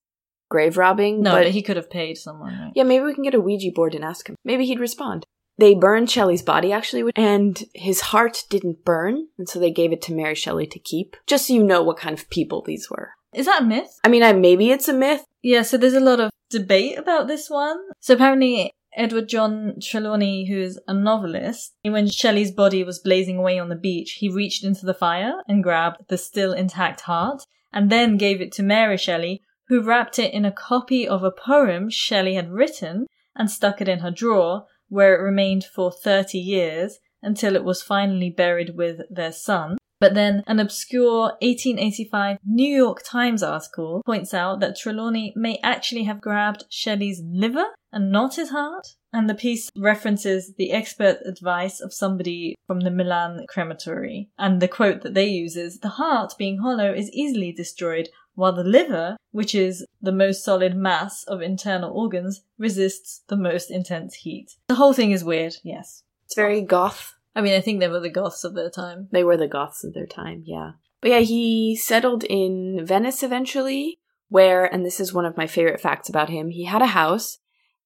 grave 0.49 0.77
robbing. 0.77 1.21
No, 1.21 1.31
but, 1.31 1.43
but, 1.43 1.51
he 1.51 1.61
could 1.61 1.75
have 1.75 1.89
paid 1.89 2.17
someone, 2.17 2.53
right? 2.57 2.71
yeah, 2.73 2.83
maybe 2.83 3.03
we 3.03 3.13
can 3.13 3.23
get 3.23 3.33
a 3.33 3.41
Ouija 3.41 3.71
board 3.73 3.95
and 3.95 4.05
ask 4.05 4.29
him. 4.29 4.35
Maybe 4.45 4.65
he'd 4.65 4.79
respond. 4.79 5.25
They 5.57 5.75
burned 5.75 6.09
Shelley's 6.09 6.41
body 6.41 6.71
actually, 6.71 7.11
and 7.15 7.63
his 7.73 8.01
heart 8.01 8.43
didn't 8.49 8.85
burn, 8.85 9.27
and 9.37 9.47
so 9.47 9.59
they 9.59 9.71
gave 9.71 9.91
it 9.91 10.01
to 10.03 10.13
Mary 10.13 10.35
Shelley 10.35 10.67
to 10.67 10.79
keep. 10.79 11.15
Just 11.27 11.47
so 11.47 11.53
you 11.53 11.63
know 11.63 11.83
what 11.83 11.97
kind 11.97 12.17
of 12.17 12.29
people 12.29 12.61
these 12.61 12.89
were. 12.89 13.11
Is 13.33 13.45
that 13.45 13.61
a 13.61 13.65
myth? 13.65 13.99
I 14.03 14.09
mean, 14.09 14.23
I, 14.23 14.33
maybe 14.33 14.69
it's 14.71 14.87
a 14.87 14.93
myth. 14.93 15.25
Yeah, 15.41 15.63
so 15.63 15.77
there's 15.77 15.93
a 15.93 15.99
lot 15.99 16.19
of 16.19 16.31
debate 16.49 16.97
about 16.97 17.27
this 17.27 17.49
one. 17.49 17.77
So 17.99 18.13
apparently, 18.13 18.73
Edward 18.95 19.27
John 19.27 19.73
Trelawny, 19.79 20.47
who 20.47 20.59
is 20.59 20.79
a 20.87 20.93
novelist, 20.93 21.73
when 21.83 22.07
Shelley's 22.07 22.51
body 22.51 22.83
was 22.83 22.99
blazing 22.99 23.37
away 23.37 23.57
on 23.57 23.69
the 23.69 23.75
beach, 23.75 24.13
he 24.13 24.29
reached 24.29 24.63
into 24.63 24.85
the 24.85 24.93
fire 24.93 25.41
and 25.47 25.63
grabbed 25.63 26.07
the 26.09 26.17
still 26.17 26.53
intact 26.53 27.01
heart 27.01 27.43
and 27.71 27.89
then 27.89 28.17
gave 28.17 28.39
it 28.39 28.51
to 28.53 28.63
Mary 28.63 28.97
Shelley, 28.97 29.41
who 29.67 29.81
wrapped 29.81 30.19
it 30.19 30.33
in 30.33 30.45
a 30.45 30.51
copy 30.51 31.07
of 31.07 31.23
a 31.23 31.31
poem 31.31 31.89
Shelley 31.89 32.35
had 32.35 32.51
written 32.51 33.07
and 33.35 33.49
stuck 33.49 33.81
it 33.81 33.87
in 33.87 33.99
her 33.99 34.11
drawer, 34.11 34.67
where 34.93 35.15
it 35.15 35.23
remained 35.23 35.63
for 35.63 35.91
30 35.91 36.37
years 36.37 36.99
until 37.23 37.55
it 37.55 37.63
was 37.63 37.81
finally 37.81 38.29
buried 38.29 38.75
with 38.75 39.01
their 39.09 39.31
son. 39.31 39.77
But 39.99 40.13
then 40.13 40.43
an 40.45 40.59
obscure 40.59 41.31
1885 41.41 42.37
New 42.45 42.75
York 42.75 43.01
Times 43.03 43.41
article 43.41 44.03
points 44.05 44.33
out 44.33 44.59
that 44.59 44.77
Trelawny 44.77 45.31
may 45.35 45.59
actually 45.63 46.03
have 46.03 46.21
grabbed 46.21 46.65
Shelley's 46.69 47.23
liver 47.25 47.65
and 47.91 48.11
not 48.11 48.35
his 48.35 48.49
heart. 48.49 48.95
And 49.13 49.29
the 49.29 49.35
piece 49.35 49.69
references 49.77 50.53
the 50.57 50.71
expert 50.71 51.19
advice 51.25 51.79
of 51.79 51.93
somebody 51.93 52.55
from 52.67 52.81
the 52.81 52.91
Milan 52.91 53.45
crematory. 53.47 54.29
And 54.37 54.61
the 54.61 54.67
quote 54.67 55.01
that 55.01 55.13
they 55.13 55.27
use 55.27 55.55
is 55.55 55.79
The 55.79 55.89
heart, 55.89 56.33
being 56.37 56.57
hollow, 56.57 56.91
is 56.93 57.11
easily 57.11 57.51
destroyed, 57.51 58.09
while 58.35 58.53
the 58.53 58.63
liver, 58.63 59.17
which 59.31 59.53
is 59.53 59.85
the 60.01 60.11
most 60.11 60.43
solid 60.43 60.75
mass 60.75 61.23
of 61.23 61.41
internal 61.41 61.91
organs, 61.91 62.41
resists 62.57 63.21
the 63.27 63.37
most 63.37 63.69
intense 63.69 64.15
heat. 64.15 64.55
The 64.67 64.75
whole 64.75 64.93
thing 64.93 65.11
is 65.11 65.23
weird, 65.23 65.55
yes. 65.63 66.03
It's 66.25 66.35
very 66.35 66.61
goth. 66.61 67.13
I 67.35 67.41
mean, 67.41 67.53
I 67.53 67.61
think 67.61 67.79
they 67.79 67.87
were 67.87 67.99
the 67.99 68.09
goths 68.09 68.43
of 68.43 68.53
their 68.53 68.69
time. 68.69 69.07
They 69.11 69.23
were 69.23 69.37
the 69.37 69.47
goths 69.47 69.83
of 69.83 69.93
their 69.93 70.05
time, 70.05 70.43
yeah. 70.45 70.71
But 71.01 71.11
yeah, 71.11 71.19
he 71.19 71.75
settled 71.75 72.23
in 72.23 72.85
Venice 72.85 73.23
eventually, 73.23 73.99
where, 74.29 74.65
and 74.65 74.85
this 74.85 74.99
is 74.99 75.13
one 75.13 75.25
of 75.25 75.37
my 75.37 75.47
favorite 75.47 75.81
facts 75.81 76.09
about 76.09 76.29
him, 76.29 76.49
he 76.49 76.65
had 76.65 76.81
a 76.81 76.87
house 76.87 77.39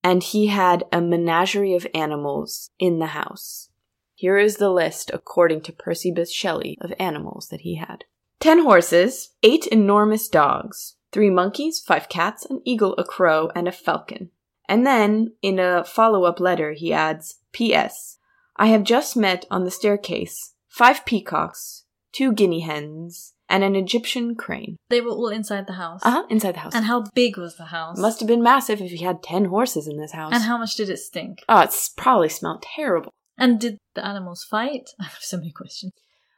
and 0.03 0.21
he 0.21 0.47
had 0.47 0.83
a 0.91 1.01
menagerie 1.01 1.75
of 1.75 1.87
animals 1.93 2.69
in 2.79 2.99
the 2.99 3.07
house. 3.07 3.69
Here 4.13 4.37
is 4.37 4.57
the 4.57 4.69
list, 4.69 5.11
according 5.13 5.61
to 5.61 5.73
Percy 5.73 6.11
Bysshe 6.11 6.33
Shelley, 6.33 6.77
of 6.81 6.93
animals 6.99 7.49
that 7.49 7.61
he 7.61 7.75
had. 7.75 8.05
Ten 8.39 8.63
horses, 8.63 9.33
eight 9.43 9.67
enormous 9.67 10.27
dogs, 10.27 10.95
three 11.11 11.29
monkeys, 11.29 11.79
five 11.79 12.09
cats, 12.09 12.45
an 12.45 12.61
eagle, 12.65 12.93
a 12.97 13.03
crow, 13.03 13.49
and 13.55 13.67
a 13.67 13.71
falcon. 13.71 14.29
And 14.69 14.85
then, 14.85 15.33
in 15.41 15.59
a 15.59 15.83
follow 15.83 16.25
up 16.25 16.39
letter, 16.39 16.73
he 16.73 16.93
adds 16.93 17.39
P.S. 17.53 18.17
I 18.57 18.67
have 18.67 18.83
just 18.83 19.15
met 19.15 19.45
on 19.49 19.63
the 19.63 19.71
staircase 19.71 20.53
five 20.67 21.05
peacocks, 21.05 21.85
two 22.11 22.31
guinea 22.33 22.59
hens, 22.59 23.33
and 23.49 23.63
an 23.63 23.75
Egyptian 23.75 24.35
crane. 24.35 24.77
They 24.89 25.01
were 25.01 25.11
all 25.11 25.29
inside 25.29 25.67
the 25.67 25.73
house. 25.73 26.01
Uh 26.03 26.11
huh, 26.11 26.23
inside 26.29 26.55
the 26.55 26.59
house. 26.59 26.75
And 26.75 26.85
how 26.85 27.05
big 27.13 27.37
was 27.37 27.55
the 27.55 27.65
house? 27.65 27.97
Must 27.97 28.19
have 28.19 28.27
been 28.27 28.43
massive 28.43 28.81
if 28.81 28.91
he 28.91 29.03
had 29.03 29.23
ten 29.23 29.45
horses 29.45 29.87
in 29.87 29.97
this 29.97 30.11
house. 30.11 30.33
And 30.33 30.43
how 30.43 30.57
much 30.57 30.75
did 30.75 30.89
it 30.89 30.97
stink? 30.97 31.43
Oh, 31.47 31.61
it's 31.61 31.89
probably 31.89 32.29
smelled 32.29 32.63
terrible. 32.75 33.11
And 33.37 33.59
did 33.59 33.77
the 33.95 34.05
animals 34.05 34.43
fight? 34.43 34.89
I 34.99 35.05
have 35.05 35.17
so 35.21 35.37
many 35.37 35.51
questions. 35.51 35.93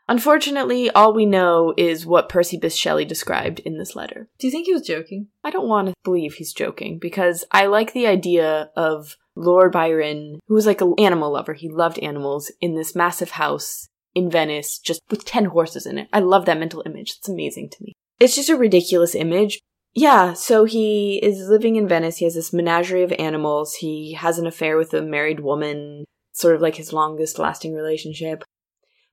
Unfortunately, 0.09 0.89
all 0.89 1.13
we 1.13 1.27
know 1.27 1.71
is 1.77 2.03
what 2.03 2.29
Percy 2.29 2.57
Bysshe 2.57 2.79
Shelley 2.79 3.05
described 3.05 3.59
in 3.59 3.77
this 3.77 3.95
letter. 3.95 4.27
Do 4.39 4.47
you 4.47 4.51
think 4.51 4.65
he 4.65 4.73
was 4.73 4.81
joking? 4.81 5.27
I 5.43 5.51
don't 5.51 5.69
want 5.69 5.87
to 5.87 5.93
believe 6.03 6.33
he's 6.33 6.51
joking 6.51 6.97
because 6.97 7.45
I 7.51 7.67
like 7.67 7.93
the 7.93 8.07
idea 8.07 8.71
of 8.75 9.17
Lord 9.35 9.71
Byron, 9.71 10.39
who 10.47 10.55
was 10.55 10.65
like 10.65 10.81
an 10.81 10.95
animal 10.97 11.31
lover. 11.31 11.53
He 11.53 11.69
loved 11.69 11.99
animals 11.99 12.51
in 12.59 12.73
this 12.73 12.95
massive 12.95 13.31
house 13.31 13.87
in 14.15 14.31
Venice, 14.31 14.79
just 14.79 14.99
with 15.11 15.25
10 15.25 15.45
horses 15.45 15.85
in 15.85 15.99
it. 15.99 16.07
I 16.11 16.21
love 16.21 16.45
that 16.45 16.57
mental 16.57 16.81
image. 16.87 17.13
It's 17.19 17.29
amazing 17.29 17.69
to 17.69 17.83
me. 17.83 17.93
It's 18.19 18.35
just 18.35 18.49
a 18.49 18.57
ridiculous 18.57 19.13
image. 19.13 19.59
Yeah, 19.93 20.33
so 20.33 20.65
he 20.65 21.19
is 21.21 21.49
living 21.49 21.75
in 21.75 21.87
Venice. 21.87 22.17
He 22.17 22.25
has 22.25 22.33
this 22.33 22.51
menagerie 22.51 23.03
of 23.03 23.13
animals. 23.19 23.75
He 23.75 24.13
has 24.13 24.39
an 24.39 24.47
affair 24.47 24.75
with 24.75 24.91
a 24.95 25.03
married 25.03 25.39
woman, 25.39 26.05
sort 26.31 26.55
of 26.55 26.61
like 26.61 26.77
his 26.77 26.93
longest 26.93 27.37
lasting 27.37 27.75
relationship. 27.75 28.43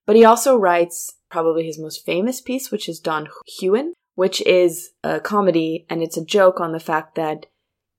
But 0.06 0.16
he 0.16 0.24
also 0.24 0.56
writes 0.56 1.12
probably 1.28 1.66
his 1.66 1.78
most 1.78 2.06
famous 2.06 2.40
piece, 2.40 2.70
which 2.70 2.88
is 2.88 3.00
Don 3.00 3.28
Juan, 3.60 3.92
which 4.14 4.40
is 4.42 4.90
a 5.02 5.20
comedy 5.20 5.84
and 5.90 6.02
it's 6.02 6.16
a 6.16 6.24
joke 6.24 6.60
on 6.60 6.72
the 6.72 6.80
fact 6.80 7.16
that 7.16 7.46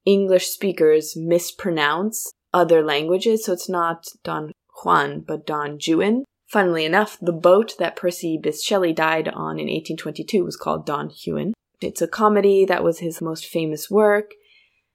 English 0.06 0.48
speakers 0.48 1.16
mispronounce 1.18 2.32
other 2.54 2.82
languages. 2.82 3.46
So 3.46 3.54
it's 3.54 3.70
not 3.70 4.08
Don 4.24 4.54
Juan, 4.84 5.20
but 5.20 5.46
Don 5.46 5.80
Juan. 5.86 6.24
Funnily 6.48 6.86
enough, 6.86 7.18
the 7.22 7.34
boat 7.34 7.74
that 7.78 7.98
Percy 7.98 8.40
Bysshe 8.42 8.64
Shelley 8.64 8.94
died 8.94 9.28
on 9.28 9.60
in 9.60 9.68
1822 9.68 10.46
was 10.46 10.56
called 10.56 10.86
Don 10.86 11.12
Juan. 11.26 11.54
It's 11.82 12.02
a 12.02 12.08
comedy 12.08 12.64
that 12.66 12.84
was 12.84 13.00
his 13.00 13.22
most 13.22 13.46
famous 13.46 13.92
work. 13.92 14.32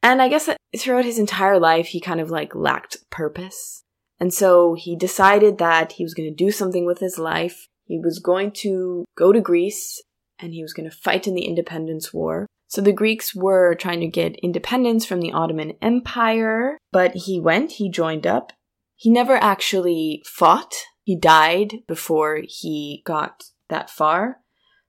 And 0.02 0.22
I 0.22 0.28
guess 0.28 0.48
throughout 0.76 1.04
his 1.04 1.18
entire 1.18 1.60
life, 1.60 1.88
he 1.88 2.00
kind 2.00 2.20
of 2.20 2.30
like 2.30 2.54
lacked 2.54 2.96
purpose. 3.10 3.81
And 4.22 4.32
so 4.32 4.74
he 4.74 4.94
decided 4.94 5.58
that 5.58 5.90
he 5.90 6.04
was 6.04 6.14
going 6.14 6.28
to 6.28 6.44
do 6.44 6.52
something 6.52 6.86
with 6.86 7.00
his 7.00 7.18
life. 7.18 7.66
He 7.86 7.98
was 7.98 8.20
going 8.20 8.52
to 8.62 9.04
go 9.16 9.32
to 9.32 9.40
Greece 9.40 10.00
and 10.38 10.54
he 10.54 10.62
was 10.62 10.72
going 10.72 10.88
to 10.88 10.96
fight 10.96 11.26
in 11.26 11.34
the 11.34 11.44
independence 11.44 12.14
war. 12.14 12.46
So 12.68 12.80
the 12.80 12.92
Greeks 12.92 13.34
were 13.34 13.74
trying 13.74 13.98
to 13.98 14.06
get 14.06 14.36
independence 14.36 15.04
from 15.04 15.20
the 15.20 15.32
Ottoman 15.32 15.72
Empire, 15.82 16.78
but 16.92 17.16
he 17.16 17.40
went, 17.40 17.72
he 17.72 17.90
joined 17.90 18.24
up. 18.24 18.52
He 18.94 19.10
never 19.10 19.34
actually 19.34 20.22
fought. 20.24 20.72
He 21.02 21.18
died 21.18 21.78
before 21.88 22.42
he 22.46 23.02
got 23.04 23.42
that 23.70 23.90
far. 23.90 24.38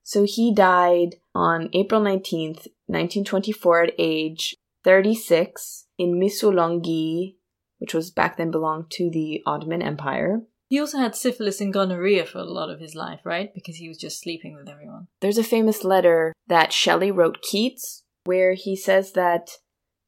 So 0.03 0.27
he 0.29 0.53
died 0.53 1.15
on 1.33 1.71
April 1.73 2.01
19th, 2.01 2.67
1924 2.85 3.81
at 3.81 3.93
age 3.97 4.55
36 4.83 5.87
in 5.97 6.19
Missolonghi, 6.19 7.37
which 7.83 7.93
was 7.93 8.11
back 8.11 8.37
then 8.37 8.49
belonged 8.49 8.89
to 8.89 9.09
the 9.09 9.41
Ottoman 9.45 9.81
Empire. 9.81 10.43
He 10.69 10.79
also 10.79 10.99
had 10.99 11.17
syphilis 11.17 11.59
and 11.59 11.73
gonorrhea 11.73 12.25
for 12.25 12.37
a 12.37 12.45
lot 12.45 12.69
of 12.69 12.79
his 12.79 12.95
life, 12.95 13.19
right? 13.25 13.53
Because 13.53 13.75
he 13.75 13.89
was 13.89 13.97
just 13.97 14.21
sleeping 14.21 14.55
with 14.55 14.69
everyone. 14.69 15.07
There's 15.19 15.37
a 15.37 15.43
famous 15.43 15.83
letter 15.83 16.31
that 16.47 16.71
Shelley 16.71 17.11
wrote 17.11 17.41
Keats 17.41 18.03
where 18.23 18.53
he 18.53 18.77
says 18.77 19.11
that 19.11 19.49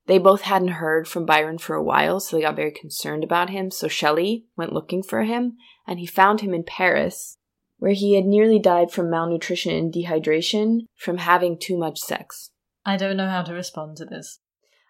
they 0.05 0.17
both 0.19 0.43
hadn't 0.43 0.69
heard 0.69 1.05
from 1.05 1.25
Byron 1.25 1.57
for 1.57 1.75
a 1.75 1.83
while, 1.83 2.21
so 2.21 2.37
they 2.37 2.43
got 2.43 2.55
very 2.55 2.71
concerned 2.71 3.25
about 3.25 3.49
him. 3.49 3.71
So 3.71 3.89
Shelley 3.89 4.45
went 4.55 4.71
looking 4.71 5.03
for 5.03 5.23
him, 5.23 5.57
and 5.85 5.99
he 5.99 6.05
found 6.05 6.39
him 6.39 6.53
in 6.53 6.63
Paris, 6.63 7.35
where 7.79 7.91
he 7.91 8.15
had 8.15 8.23
nearly 8.23 8.57
died 8.57 8.89
from 8.89 9.09
malnutrition 9.09 9.75
and 9.75 9.93
dehydration 9.93 10.85
from 10.95 11.17
having 11.17 11.59
too 11.59 11.77
much 11.77 11.99
sex. 11.99 12.51
I 12.85 12.95
don't 12.95 13.17
know 13.17 13.27
how 13.27 13.41
to 13.43 13.53
respond 13.53 13.97
to 13.97 14.05
this. 14.05 14.39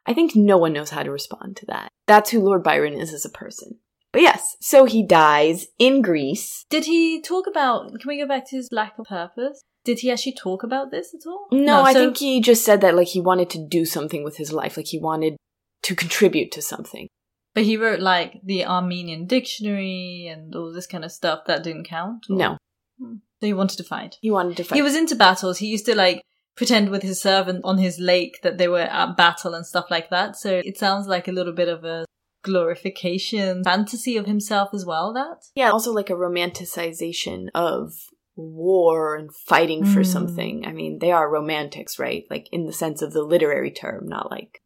I 0.06 0.14
think 0.14 0.36
no 0.36 0.58
one 0.58 0.74
knows 0.74 0.92
how 0.92 1.04
to 1.04 1.12
respond 1.12 1.58
to 1.58 1.66
that. 1.68 1.90
That's 2.08 2.30
who 2.30 2.42
Lord 2.42 2.64
Byron 2.64 2.94
is 2.94 3.14
as 3.14 3.26
a 3.26 3.30
person. 3.30 3.80
But 4.12 4.22
yes, 4.22 4.56
so 4.62 4.86
he 4.86 5.06
dies 5.06 5.68
in 5.78 6.02
Greece. 6.02 6.66
Did 6.70 6.86
he 6.86 7.22
talk 7.22 7.48
about? 7.48 7.90
Can 8.00 8.08
we 8.08 8.18
go 8.20 8.28
back 8.28 8.48
to 8.50 8.56
his 8.56 8.70
lack 8.72 8.98
of 8.98 9.08
purpose? 9.08 9.62
Did 9.84 10.00
he 10.00 10.10
actually 10.12 10.36
talk 10.36 10.64
about 10.64 10.90
this 10.90 11.14
at 11.14 11.28
all? 11.30 11.48
No, 11.52 11.82
I 11.82 11.94
so- 11.94 12.00
think 12.00 12.18
he 12.18 12.40
just 12.40 12.64
said 12.64 12.82
that 12.82 12.96
like 12.96 13.10
he 13.10 13.20
wanted 13.22 13.50
to 13.52 13.68
do 13.68 13.84
something 13.86 14.24
with 14.24 14.38
his 14.38 14.54
life, 14.54 14.78
like 14.78 14.88
he 14.88 15.00
wanted 15.00 15.36
to 15.84 15.96
contribute 15.96 16.52
to 16.54 16.62
something. 16.62 17.08
But 17.54 17.64
he 17.64 17.78
wrote 17.78 18.00
like 18.00 18.40
the 18.44 18.66
Armenian 18.66 19.28
dictionary 19.28 20.28
and 20.32 20.56
all 20.56 20.72
this 20.72 20.88
kind 20.88 21.06
of 21.06 21.12
stuff 21.12 21.42
that 21.48 21.64
didn't 21.64 21.86
count. 21.88 22.26
or- 22.30 22.36
No, 22.38 22.58
hmm. 23.00 23.16
So 23.42 23.48
he 23.48 23.54
wanted 23.54 23.78
to 23.78 23.84
fight. 23.84 24.16
he 24.22 24.32
wanted 24.32 24.58
to 24.58 24.64
fight. 24.64 24.76
He 24.76 24.82
was 24.82 24.96
into 24.96 25.16
battles. 25.16 25.58
He 25.58 25.68
used 25.68 25.86
to 25.88 25.96
like 25.96 26.22
pretend 26.56 26.90
with 26.90 27.04
his 27.04 27.22
servant 27.22 27.62
on 27.64 27.78
his 27.78 28.00
lake 28.00 28.40
that 28.44 28.58
they 28.58 28.68
were 28.68 28.80
at 28.80 29.18
battle 29.18 29.54
and 29.54 29.66
stuff 29.66 29.86
like 29.90 30.10
that. 30.10 30.36
So 30.36 30.62
it 30.64 30.78
sounds 30.78 31.08
like 31.08 31.28
a 31.28 31.32
little 31.32 31.54
bit 31.54 31.68
of 31.68 31.84
a 31.84 32.06
glorification 32.44 33.64
fantasy 33.64 34.18
of 34.18 34.26
himself 34.26 34.70
as 34.74 34.86
well. 34.86 35.14
That 35.14 35.44
yeah, 35.56 35.70
also 35.72 35.92
like 35.92 36.10
a 36.10 36.14
romanticization 36.14 37.48
of 37.54 37.94
war 38.36 39.16
and 39.16 39.34
fighting 39.34 39.84
for 39.86 40.02
Mm. 40.02 40.06
something. 40.06 40.66
I 40.66 40.72
mean, 40.72 41.00
they 41.00 41.12
are 41.12 41.30
romantics, 41.30 41.98
right? 42.00 42.26
Like 42.30 42.48
in 42.52 42.66
the 42.66 42.74
sense 42.74 43.02
of 43.02 43.14
the 43.14 43.24
literary 43.24 43.72
term, 43.72 44.08
not 44.08 44.30
like 44.32 44.62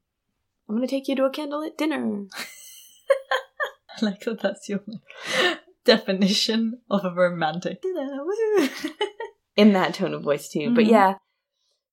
I'm 0.67 0.75
going 0.75 0.87
to 0.87 0.91
take 0.95 1.07
you 1.07 1.15
to 1.15 1.25
a 1.25 1.31
candlelit 1.31 1.77
dinner. 1.77 2.25
I 2.35 2.45
like 4.05 4.19
that. 4.21 4.41
That's 4.41 4.69
your 4.69 4.81
definition 5.85 6.81
of 6.89 7.03
a 7.05 7.11
romantic. 7.11 7.81
in 9.55 9.73
that 9.73 9.95
tone 9.95 10.13
of 10.13 10.21
voice 10.23 10.49
too. 10.49 10.73
But 10.75 10.83
Mhm. 10.85 10.89
yeah. 10.91 11.13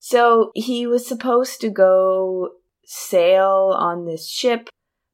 So 0.09 0.51
he 0.55 0.87
was 0.87 1.05
supposed 1.05 1.59
to 1.59 1.69
go 1.69 2.51
sail 2.85 3.75
on 3.77 4.05
this 4.05 4.29
ship, 4.29 4.69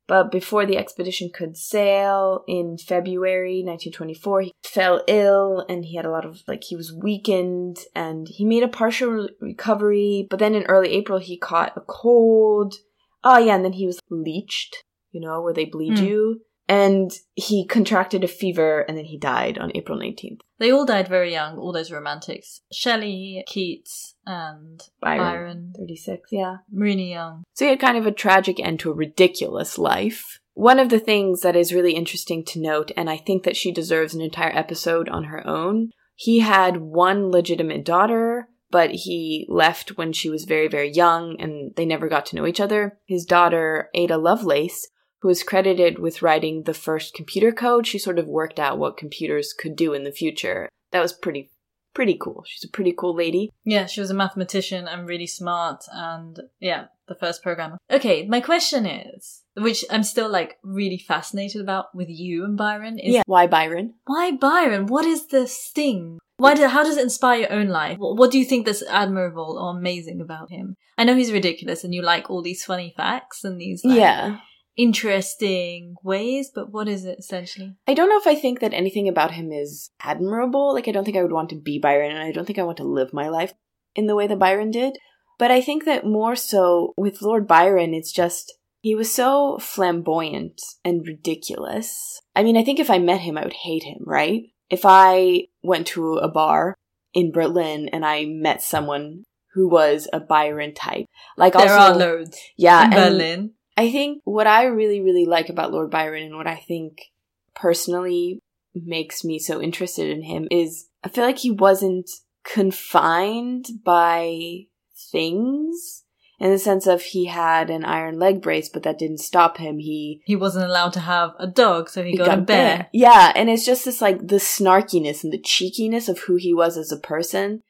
but 0.08 0.32
before 0.32 0.67
the 0.67 0.77
expedition 0.77 1.32
could 1.34 1.58
sail 1.58 2.43
in 2.47 2.77
February 2.77 3.63
1924, 3.65 4.41
he 4.41 4.51
fell 4.63 5.01
ill 5.08 5.65
and 5.67 5.84
he 5.84 5.95
had 5.95 6.06
a 6.06 6.12
lot 6.12 6.25
of 6.25 6.43
like 6.47 6.65
he 6.65 6.75
was 6.75 6.93
weakened 6.93 7.79
and 7.95 8.27
he 8.27 8.45
made 8.45 8.62
a 8.62 8.67
partial 8.67 9.10
re- 9.10 9.29
recovery, 9.41 10.27
but 10.29 10.38
then 10.38 10.53
in 10.53 10.62
early 10.65 10.91
April 10.91 11.17
he 11.17 11.39
caught 11.39 11.75
a 11.75 11.82
cold. 11.82 12.75
Oh 13.23 13.39
yeah, 13.39 13.56
and 13.56 13.65
then 13.65 13.73
he 13.73 13.88
was 13.88 13.99
leeched, 14.12 14.75
you 15.12 15.21
know, 15.21 15.41
where 15.41 15.56
they 15.56 15.65
bleed 15.65 15.97
Hmm. 15.97 16.06
you. 16.06 16.41
And 16.67 17.12
he 17.36 17.65
contracted 17.65 18.23
a 18.23 18.28
fever 18.28 18.82
and 18.82 18.97
then 18.97 19.06
he 19.06 19.17
died 19.17 19.58
on 19.58 19.71
April 19.76 19.99
19th. 19.99 20.39
They 20.60 20.71
all 20.71 20.86
died 20.86 21.10
very 21.10 21.32
young. 21.32 21.58
All 21.58 21.73
those 21.73 21.91
romantics: 21.91 22.62
Shelley, 22.71 23.43
Keats, 23.47 24.15
and 24.26 24.82
Byron. 25.02 25.19
Byron. 25.19 25.73
36, 25.78 26.30
yeah. 26.32 26.58
Really 26.71 27.12
young. 27.12 27.43
So 27.54 27.65
he 27.65 27.69
had 27.71 27.82
kind 27.82 27.97
of 27.97 28.06
a 28.06 28.12
tragic 28.12 28.60
end 28.60 28.80
to 28.80 28.91
a 28.91 28.95
ridiculous 28.95 29.78
life. 29.78 30.39
One 30.54 30.80
of 30.80 30.89
the 30.89 30.99
things 30.99 31.41
that 31.41 31.56
is 31.56 31.73
really 31.73 31.93
interesting 31.93 32.45
to 32.45 32.62
note, 32.62 32.91
and 32.95 33.10
I 33.10 33.17
think 33.17 33.43
that 33.43 33.58
she 33.58 33.71
deserves 33.71 34.13
an 34.13 34.21
entire 34.21 34.56
episode 34.56 35.10
on 35.10 35.26
her 35.26 35.45
own, 35.45 35.89
he 36.15 36.39
had 36.39 36.78
one 36.78 37.30
legitimate 37.32 37.84
daughter, 37.84 38.47
but 38.69 38.91
he 38.91 39.47
left 39.49 39.97
when 39.97 40.13
she 40.13 40.30
was 40.30 40.45
very, 40.45 40.67
very 40.67 40.91
young 40.91 41.36
and 41.39 41.73
they 41.76 41.86
never 41.86 42.08
got 42.08 42.26
to 42.28 42.36
know 42.36 42.45
each 42.45 42.60
other. 42.60 42.99
His 43.06 43.26
daughter, 43.26 43.89
Ada 43.93 44.17
Lovelace, 44.17 44.88
who 45.24 45.30
is 45.30 45.42
credited 45.42 46.00
with 46.00 46.22
writing 46.22 46.64
the 46.64 46.74
first 46.74 47.14
computer 47.14 47.54
code, 47.54 47.88
she 47.88 47.98
sort 47.98 48.20
of 48.20 48.28
worked 48.28 48.60
out 48.60 48.78
what 48.78 48.98
computers 48.98 49.54
could 49.58 49.74
do 49.74 49.94
in 49.94 50.04
the 50.04 50.12
future. 50.12 50.68
That 50.92 51.02
was 51.02 51.14
pretty 51.14 51.50
pretty 51.94 52.18
cool. 52.20 52.44
She's 52.46 52.66
a 52.66 52.72
pretty 52.72 52.92
cool 52.92 53.16
lady. 53.16 53.50
Yeah, 53.64 53.86
she 53.86 54.02
was 54.02 54.10
a 54.10 54.16
mathematician 54.16 54.86
and 54.86 55.08
really 55.08 55.28
smart 55.28 55.86
and 55.94 56.38
yeah, 56.60 56.88
the 57.08 57.16
first 57.16 57.42
programmer. 57.42 57.78
Okay, 57.90 58.28
my 58.28 58.42
question 58.42 58.86
is, 58.86 59.44
which 59.56 59.86
I'm 59.90 60.04
still 60.04 60.30
like 60.30 60.58
really 60.62 60.98
fascinated 60.98 61.62
about 61.62 61.96
with 61.96 62.10
you 62.10 62.44
and 62.44 62.58
Byron 62.58 63.00
is 63.00 63.14
yeah. 63.14 63.22
Why 63.26 63.48
Byron? 63.48 63.94
why 64.06 64.32
Byron? 64.32 64.88
What 64.88 65.06
is 65.06 65.28
the 65.28 65.48
sting? 65.48 66.20
Why 66.36 66.56
do, 66.56 66.68
how 66.68 66.84
does 66.84 66.98
it 66.98 67.04
inspire 67.04 67.42
your 67.42 67.54
own 67.54 67.68
life? 67.68 67.98
What, 67.98 68.18
what 68.18 68.32
do 68.32 68.40
you 68.40 68.46
think 68.46 68.66
that's 68.66 68.84
admirable 68.84 69.58
or 69.58 69.78
amazing 69.78 70.20
about 70.20 70.52
him? 70.52 70.76
I 70.98 71.06
know 71.06 71.16
he's 71.16 71.32
ridiculous 71.32 71.86
and 71.86 71.94
you 71.94 72.02
like 72.02 72.30
all 72.30 72.42
these 72.42 72.66
funny 72.66 72.94
facts 72.98 73.46
and 73.46 73.62
these 73.62 73.86
like, 73.86 73.98
yeah. 73.98 74.40
Interesting 74.78 75.96
ways, 76.04 76.52
but 76.54 76.72
what 76.72 76.88
is 76.88 77.06
it 77.06 77.20
essentially? 77.20 77.76
I 77.88 77.94
don't 77.94 78.10
know 78.10 78.20
if 78.20 78.28
I 78.28 78.36
think 78.36 78.60
that 78.60 78.74
anything 78.74 79.08
about 79.08 79.32
him 79.32 79.52
is 79.52 79.92
admirable. 80.02 80.74
Like, 80.74 80.88
I 80.88 80.92
don't 80.92 81.06
think 81.06 81.18
I 81.18 81.22
would 81.22 81.32
want 81.32 81.50
to 81.50 81.56
be 81.56 81.80
Byron, 81.80 82.12
and 82.12 82.20
I 82.20 82.32
don't 82.32 82.46
think 82.46 82.60
I 82.60 82.64
want 82.64 82.78
to 82.78 82.84
live 82.84 83.14
my 83.14 83.30
life 83.30 83.54
in 83.96 84.08
the 84.08 84.16
way 84.16 84.28
that 84.28 84.40
Byron 84.40 84.72
did. 84.72 84.98
But 85.40 85.52
I 85.52 85.62
think 85.62 85.86
that 85.86 86.06
more 86.06 86.36
so 86.36 86.94
with 86.96 87.22
Lord 87.22 87.48
Byron, 87.48 87.94
it's 87.94 88.12
just 88.12 88.54
he 88.82 88.96
was 88.96 89.14
so 89.14 89.58
flamboyant 89.60 90.62
and 90.84 91.08
ridiculous. 91.08 92.22
I 92.36 92.44
mean, 92.44 92.58
I 92.58 92.64
think 92.64 92.80
if 92.80 92.90
I 92.90 93.00
met 93.00 93.22
him, 93.22 93.38
I 93.38 93.44
would 93.44 93.54
hate 93.54 93.84
him, 93.84 94.00
right? 94.06 94.44
If 94.70 94.82
I 94.84 95.48
went 95.62 95.88
to 95.88 96.16
a 96.16 96.28
bar 96.28 96.76
in 97.14 97.32
Berlin 97.32 97.90
and 97.94 98.06
I 98.06 98.26
met 98.26 98.62
someone 98.62 99.24
who 99.54 99.70
was 99.70 100.08
a 100.12 100.20
Byron 100.20 100.74
type, 100.74 101.06
like 101.38 101.54
there 101.54 101.74
also, 101.74 101.94
are 101.94 101.98
loads 101.98 102.38
yeah, 102.58 102.86
in 102.86 102.92
Berlin. 102.92 103.52
I 103.76 103.92
think 103.92 104.22
what 104.24 104.48
I 104.48 104.66
really, 104.66 105.02
really 105.02 105.26
like 105.26 105.50
about 105.50 105.72
Lord 105.72 105.90
Byron 105.90 106.24
and 106.24 106.36
what 106.36 106.48
I 106.48 106.56
think 106.56 107.12
personally 107.56 108.40
makes 108.76 109.24
me 109.24 109.40
so 109.40 109.62
interested 109.62 110.10
in 110.10 110.24
him 110.24 110.48
is 110.52 110.88
I 111.04 111.10
feel 111.10 111.24
like 111.24 111.40
he 111.40 111.52
wasn't 111.52 112.10
confined 112.44 113.68
by 113.84 114.66
things 115.12 116.04
in 116.40 116.52
the 116.52 116.60
sense 116.60 116.88
of 116.88 117.02
he 117.02 117.26
had 117.26 117.70
an 117.70 117.86
iron 117.86 118.20
leg 118.20 118.42
brace, 118.42 118.68
but 118.68 118.84
that 118.84 119.00
didn't 119.00 119.20
stop 119.20 119.58
him. 119.58 119.78
He 119.78 120.22
He 120.26 120.36
wasn't 120.36 120.66
allowed 120.66 120.94
to 120.94 121.00
have 121.00 121.32
a 121.40 121.48
dog, 121.48 121.90
so 121.90 122.04
he, 122.04 122.18
got, 122.18 122.40
a 122.40 122.42
bear. 122.42 122.90
Yeah, 122.92 123.32
and 123.36 123.50
it's 123.50 123.66
just 123.66 123.86
this 123.86 124.02
like 124.02 124.28
the 124.28 124.38
snarkiness 124.38 125.24
and 125.24 125.32
the 125.32 125.40
cheekiness 125.40 126.10
of 126.10 126.20
who 126.20 126.36
he 126.36 126.54
was 126.54 126.78
as 126.78 126.92
a 126.92 126.98
person, 126.98 127.62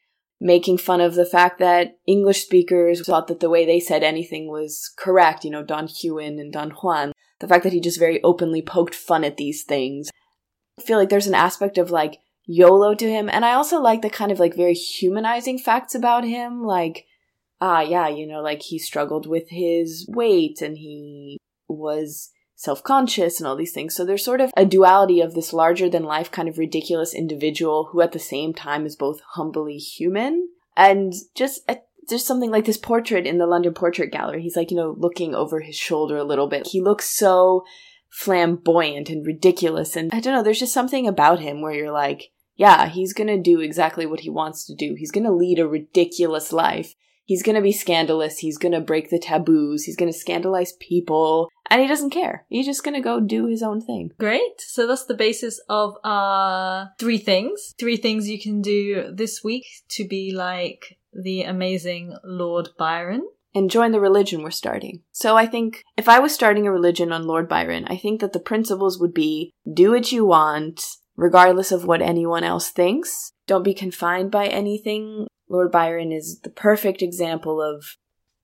making 0.44 0.78
fun 0.78 1.00
of 1.00 1.16
the 1.16 1.26
fact 1.26 1.58
that 1.60 1.98
English 2.06 2.44
speakers 2.44 3.04
thought 3.06 3.28
that 3.28 3.40
the 3.40 3.50
way 3.50 3.66
they 3.66 3.80
said 3.80 4.04
anything 4.04 4.48
was 4.50 4.94
correct, 4.98 5.46
you 5.46 5.50
know, 5.50 5.64
Don 5.64 5.88
Juan 5.88 6.38
and 6.38 6.52
Don 6.52 6.72
Juan. 6.72 7.14
The 7.40 7.48
fact 7.48 7.64
that 7.64 7.74
he 7.74 7.80
just 7.80 7.98
very 7.98 8.22
openly 8.24 8.62
poked 8.62 8.94
fun 8.94 9.24
at 9.24 9.38
these 9.38 9.64
things. 9.64 10.10
I 10.78 10.84
feel 10.84 10.98
like 10.98 11.10
there's 11.10 11.28
an 11.28 11.34
aspect 11.34 11.78
of 11.78 11.92
like 11.92 12.20
YOLO 12.46 12.94
to 12.94 13.10
him, 13.10 13.30
and 13.30 13.46
I 13.46 13.54
also 13.54 13.80
like 13.80 14.02
the 14.02 14.10
kind 14.10 14.32
of 14.32 14.40
like 14.40 14.56
very 14.56 14.74
humanizing 14.74 15.58
facts 15.58 15.96
about 15.96 16.26
him, 16.26 16.64
like 16.64 17.06
ah, 17.62 17.80
yeah, 17.80 18.10
you 18.10 18.28
know, 18.28 18.42
like 18.42 18.62
he 18.62 18.78
struggled 18.78 19.26
with 19.26 19.50
his 19.50 20.06
weight 20.10 20.62
and 20.62 20.78
he 20.78 21.38
was 21.70 22.32
self 22.56 22.84
conscious 22.84 23.40
and 23.40 23.48
all 23.48 23.56
these 23.56 23.74
things. 23.74 23.96
So 23.96 24.06
there's 24.06 24.26
sort 24.26 24.42
of 24.42 24.52
a 24.56 24.66
duality 24.66 25.22
of 25.22 25.34
this 25.34 25.54
larger 25.54 25.90
than 25.90 26.04
life 26.04 26.32
kind 26.32 26.48
of 26.48 26.58
ridiculous 26.58 27.14
individual 27.14 27.90
who 27.92 28.02
at 28.02 28.12
the 28.12 28.20
same 28.20 28.54
time 28.54 28.86
is 28.86 28.96
both 28.96 29.22
humbly 29.34 29.78
human 29.78 30.50
and 30.76 31.14
just 31.36 31.62
a, 31.70 31.78
there's 32.08 32.26
something 32.26 32.52
like 32.52 32.66
this 32.66 32.78
portrait 32.78 33.26
in 33.26 33.38
the 33.38 33.48
London 33.48 33.74
Portrait 33.74 34.12
Gallery. 34.12 34.42
He's 34.42 34.56
like, 34.56 34.72
you 34.72 34.78
know, 34.78 34.96
looking 34.98 35.34
over 35.34 35.62
his 35.62 35.76
shoulder 35.76 36.18
a 36.18 36.24
little 36.24 36.48
bit. 36.48 36.68
He 36.68 36.82
looks 36.82 37.10
so 37.10 37.64
flamboyant 38.10 39.10
and 39.10 39.26
ridiculous. 39.26 39.96
And 39.96 40.14
I 40.14 40.20
don't 40.20 40.34
know, 40.34 40.44
there's 40.44 40.60
just 40.60 40.74
something 40.74 41.08
about 41.08 41.40
him 41.40 41.62
where 41.62 41.74
you're 41.74 41.92
like, 41.92 42.32
yeah, 42.56 42.88
he's 42.88 43.14
gonna 43.14 43.42
do 43.42 43.60
exactly 43.60 44.06
what 44.06 44.20
he 44.22 44.30
wants 44.30 44.66
to 44.66 44.76
do. 44.76 44.96
He's 44.98 45.12
gonna 45.12 45.34
lead 45.34 45.60
a 45.60 45.68
ridiculous 45.68 46.52
life. 46.52 46.94
He's 47.26 47.44
gonna 47.44 47.62
be 47.62 47.72
scandalous. 47.72 48.40
He's 48.40 48.58
gonna 48.58 48.82
break 48.82 49.10
the 49.10 49.20
taboos. 49.20 49.84
He's 49.84 49.96
gonna 49.96 50.14
scandalize 50.14 50.74
people. 50.80 51.50
And 51.70 51.82
he 51.82 51.88
doesn't 51.88 52.10
care. 52.10 52.46
He's 52.50 52.66
just 52.66 52.84
gonna 52.84 53.02
go 53.02 53.20
do 53.20 53.48
his 53.48 53.64
own 53.64 53.82
thing. 53.82 54.12
Great. 54.20 54.60
So 54.60 54.86
that's 54.86 55.06
the 55.06 55.14
basis 55.14 55.60
of 55.70 55.96
our 56.04 56.90
three 57.00 57.18
things. 57.18 57.74
Three 57.80 57.98
things 57.98 58.28
you 58.30 58.40
can 58.42 58.62
do 58.62 59.12
this 59.14 59.44
week 59.44 59.66
to 59.90 60.08
be 60.08 60.34
like 60.36 60.98
the 61.14 61.44
amazing 61.44 62.16
Lord 62.24 62.70
Byron. 62.78 63.24
and 63.56 63.70
join 63.70 63.92
the 63.92 64.00
religion 64.00 64.42
we're 64.42 64.50
starting. 64.50 65.04
So 65.12 65.38
I 65.38 65.46
think 65.46 65.84
if 65.96 66.10
I 66.10 66.18
was 66.18 66.34
starting 66.34 66.66
a 66.66 66.72
religion 66.72 67.12
on 67.12 67.28
Lord 67.28 67.48
Byron, 67.48 67.86
I 67.88 67.98
think 67.98 68.20
that 68.22 68.34
the 68.34 68.40
principles 68.40 69.00
would 69.00 69.14
be 69.14 69.52
do 69.72 69.92
what 69.92 70.12
you 70.12 70.26
want, 70.26 70.82
regardless 71.16 71.72
of 71.72 71.86
what 71.86 72.02
anyone 72.02 72.44
else 72.44 72.72
thinks. 72.72 73.32
Don't 73.46 73.62
be 73.64 73.76
confined 73.76 74.32
by 74.32 74.48
anything. 74.48 75.28
Lord 75.50 75.72
Byron 75.72 76.12
is 76.12 76.40
the 76.42 76.50
perfect 76.50 77.02
example 77.02 77.62
of 77.62 77.98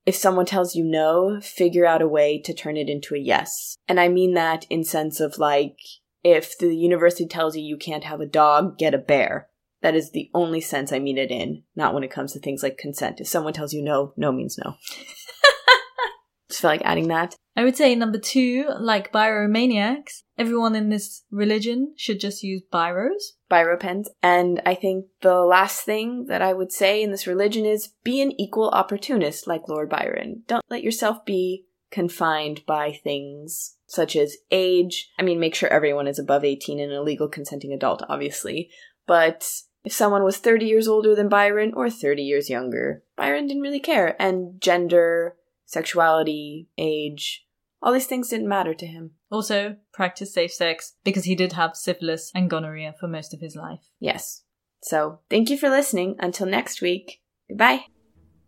if 0.05 0.15
someone 0.15 0.45
tells 0.45 0.75
you 0.75 0.83
no, 0.83 1.39
figure 1.41 1.85
out 1.85 2.01
a 2.01 2.07
way 2.07 2.41
to 2.41 2.53
turn 2.53 2.77
it 2.77 2.89
into 2.89 3.15
a 3.15 3.19
yes. 3.19 3.77
And 3.87 3.99
I 3.99 4.07
mean 4.07 4.33
that 4.33 4.65
in 4.69 4.83
sense 4.83 5.19
of 5.19 5.37
like, 5.37 5.77
if 6.23 6.57
the 6.57 6.75
university 6.75 7.27
tells 7.27 7.55
you 7.55 7.63
you 7.63 7.77
can't 7.77 8.03
have 8.03 8.19
a 8.19 8.25
dog, 8.25 8.77
get 8.77 8.93
a 8.93 8.97
bear. 8.97 9.49
That 9.81 9.95
is 9.95 10.11
the 10.11 10.29
only 10.33 10.61
sense 10.61 10.91
I 10.91 10.99
mean 10.99 11.17
it 11.17 11.31
in, 11.31 11.63
not 11.75 11.93
when 11.93 12.03
it 12.03 12.11
comes 12.11 12.33
to 12.33 12.39
things 12.39 12.63
like 12.63 12.77
consent. 12.77 13.21
If 13.21 13.27
someone 13.27 13.53
tells 13.53 13.71
you 13.73 13.81
no, 13.81 14.13
no 14.17 14.31
means 14.31 14.57
no. 14.57 14.75
Just 16.49 16.61
feel 16.61 16.71
like 16.71 16.81
adding 16.83 17.07
that. 17.09 17.35
I 17.55 17.63
would 17.63 17.77
say 17.77 17.93
number 17.93 18.17
two, 18.17 18.67
like 18.79 19.13
byromaniacs, 19.13 20.23
everyone 20.37 20.75
in 20.75 20.89
this 20.89 21.23
religion 21.29 21.93
should 21.95 22.19
just 22.19 22.41
use 22.41 22.63
byros. 22.73 23.33
Biro 23.49 23.79
pens. 23.79 24.09
And 24.21 24.61
I 24.65 24.75
think 24.75 25.05
the 25.21 25.41
last 25.41 25.81
thing 25.81 26.25
that 26.27 26.41
I 26.41 26.53
would 26.53 26.71
say 26.71 27.01
in 27.01 27.11
this 27.11 27.27
religion 27.27 27.65
is 27.65 27.93
be 28.03 28.21
an 28.21 28.39
equal 28.39 28.69
opportunist 28.69 29.47
like 29.47 29.67
Lord 29.67 29.89
Byron. 29.89 30.43
Don't 30.47 30.65
let 30.69 30.83
yourself 30.83 31.25
be 31.25 31.65
confined 31.91 32.65
by 32.65 32.91
things 32.91 33.75
such 33.87 34.15
as 34.15 34.37
age. 34.51 35.09
I 35.17 35.23
mean, 35.23 35.39
make 35.39 35.55
sure 35.55 35.69
everyone 35.69 36.07
is 36.07 36.19
above 36.19 36.43
18 36.43 36.79
and 36.79 36.91
a 36.91 37.01
legal 37.01 37.27
consenting 37.27 37.73
adult, 37.73 38.03
obviously. 38.07 38.69
But 39.07 39.51
if 39.83 39.93
someone 39.93 40.23
was 40.23 40.37
30 40.37 40.65
years 40.65 40.87
older 40.87 41.15
than 41.15 41.29
Byron 41.29 41.73
or 41.75 41.89
30 41.89 42.21
years 42.21 42.49
younger, 42.49 43.03
Byron 43.15 43.47
didn't 43.47 43.63
really 43.63 43.79
care. 43.79 44.15
And 44.21 44.61
gender, 44.61 45.35
sexuality, 45.65 46.67
age, 46.77 47.47
all 47.81 47.93
these 47.93 48.07
things 48.07 48.29
didn't 48.29 48.47
matter 48.47 48.73
to 48.73 48.85
him. 48.85 49.11
Also, 49.31 49.77
practice 49.93 50.33
safe 50.33 50.51
sex 50.51 50.95
because 51.03 51.25
he 51.25 51.35
did 51.35 51.53
have 51.53 51.75
syphilis 51.75 52.31
and 52.35 52.49
gonorrhea 52.49 52.93
for 52.99 53.07
most 53.07 53.33
of 53.33 53.39
his 53.39 53.55
life. 53.55 53.79
Yes. 53.99 54.43
So, 54.81 55.19
thank 55.29 55.49
you 55.49 55.57
for 55.57 55.69
listening. 55.69 56.15
Until 56.19 56.47
next 56.47 56.81
week, 56.81 57.21
goodbye. 57.47 57.85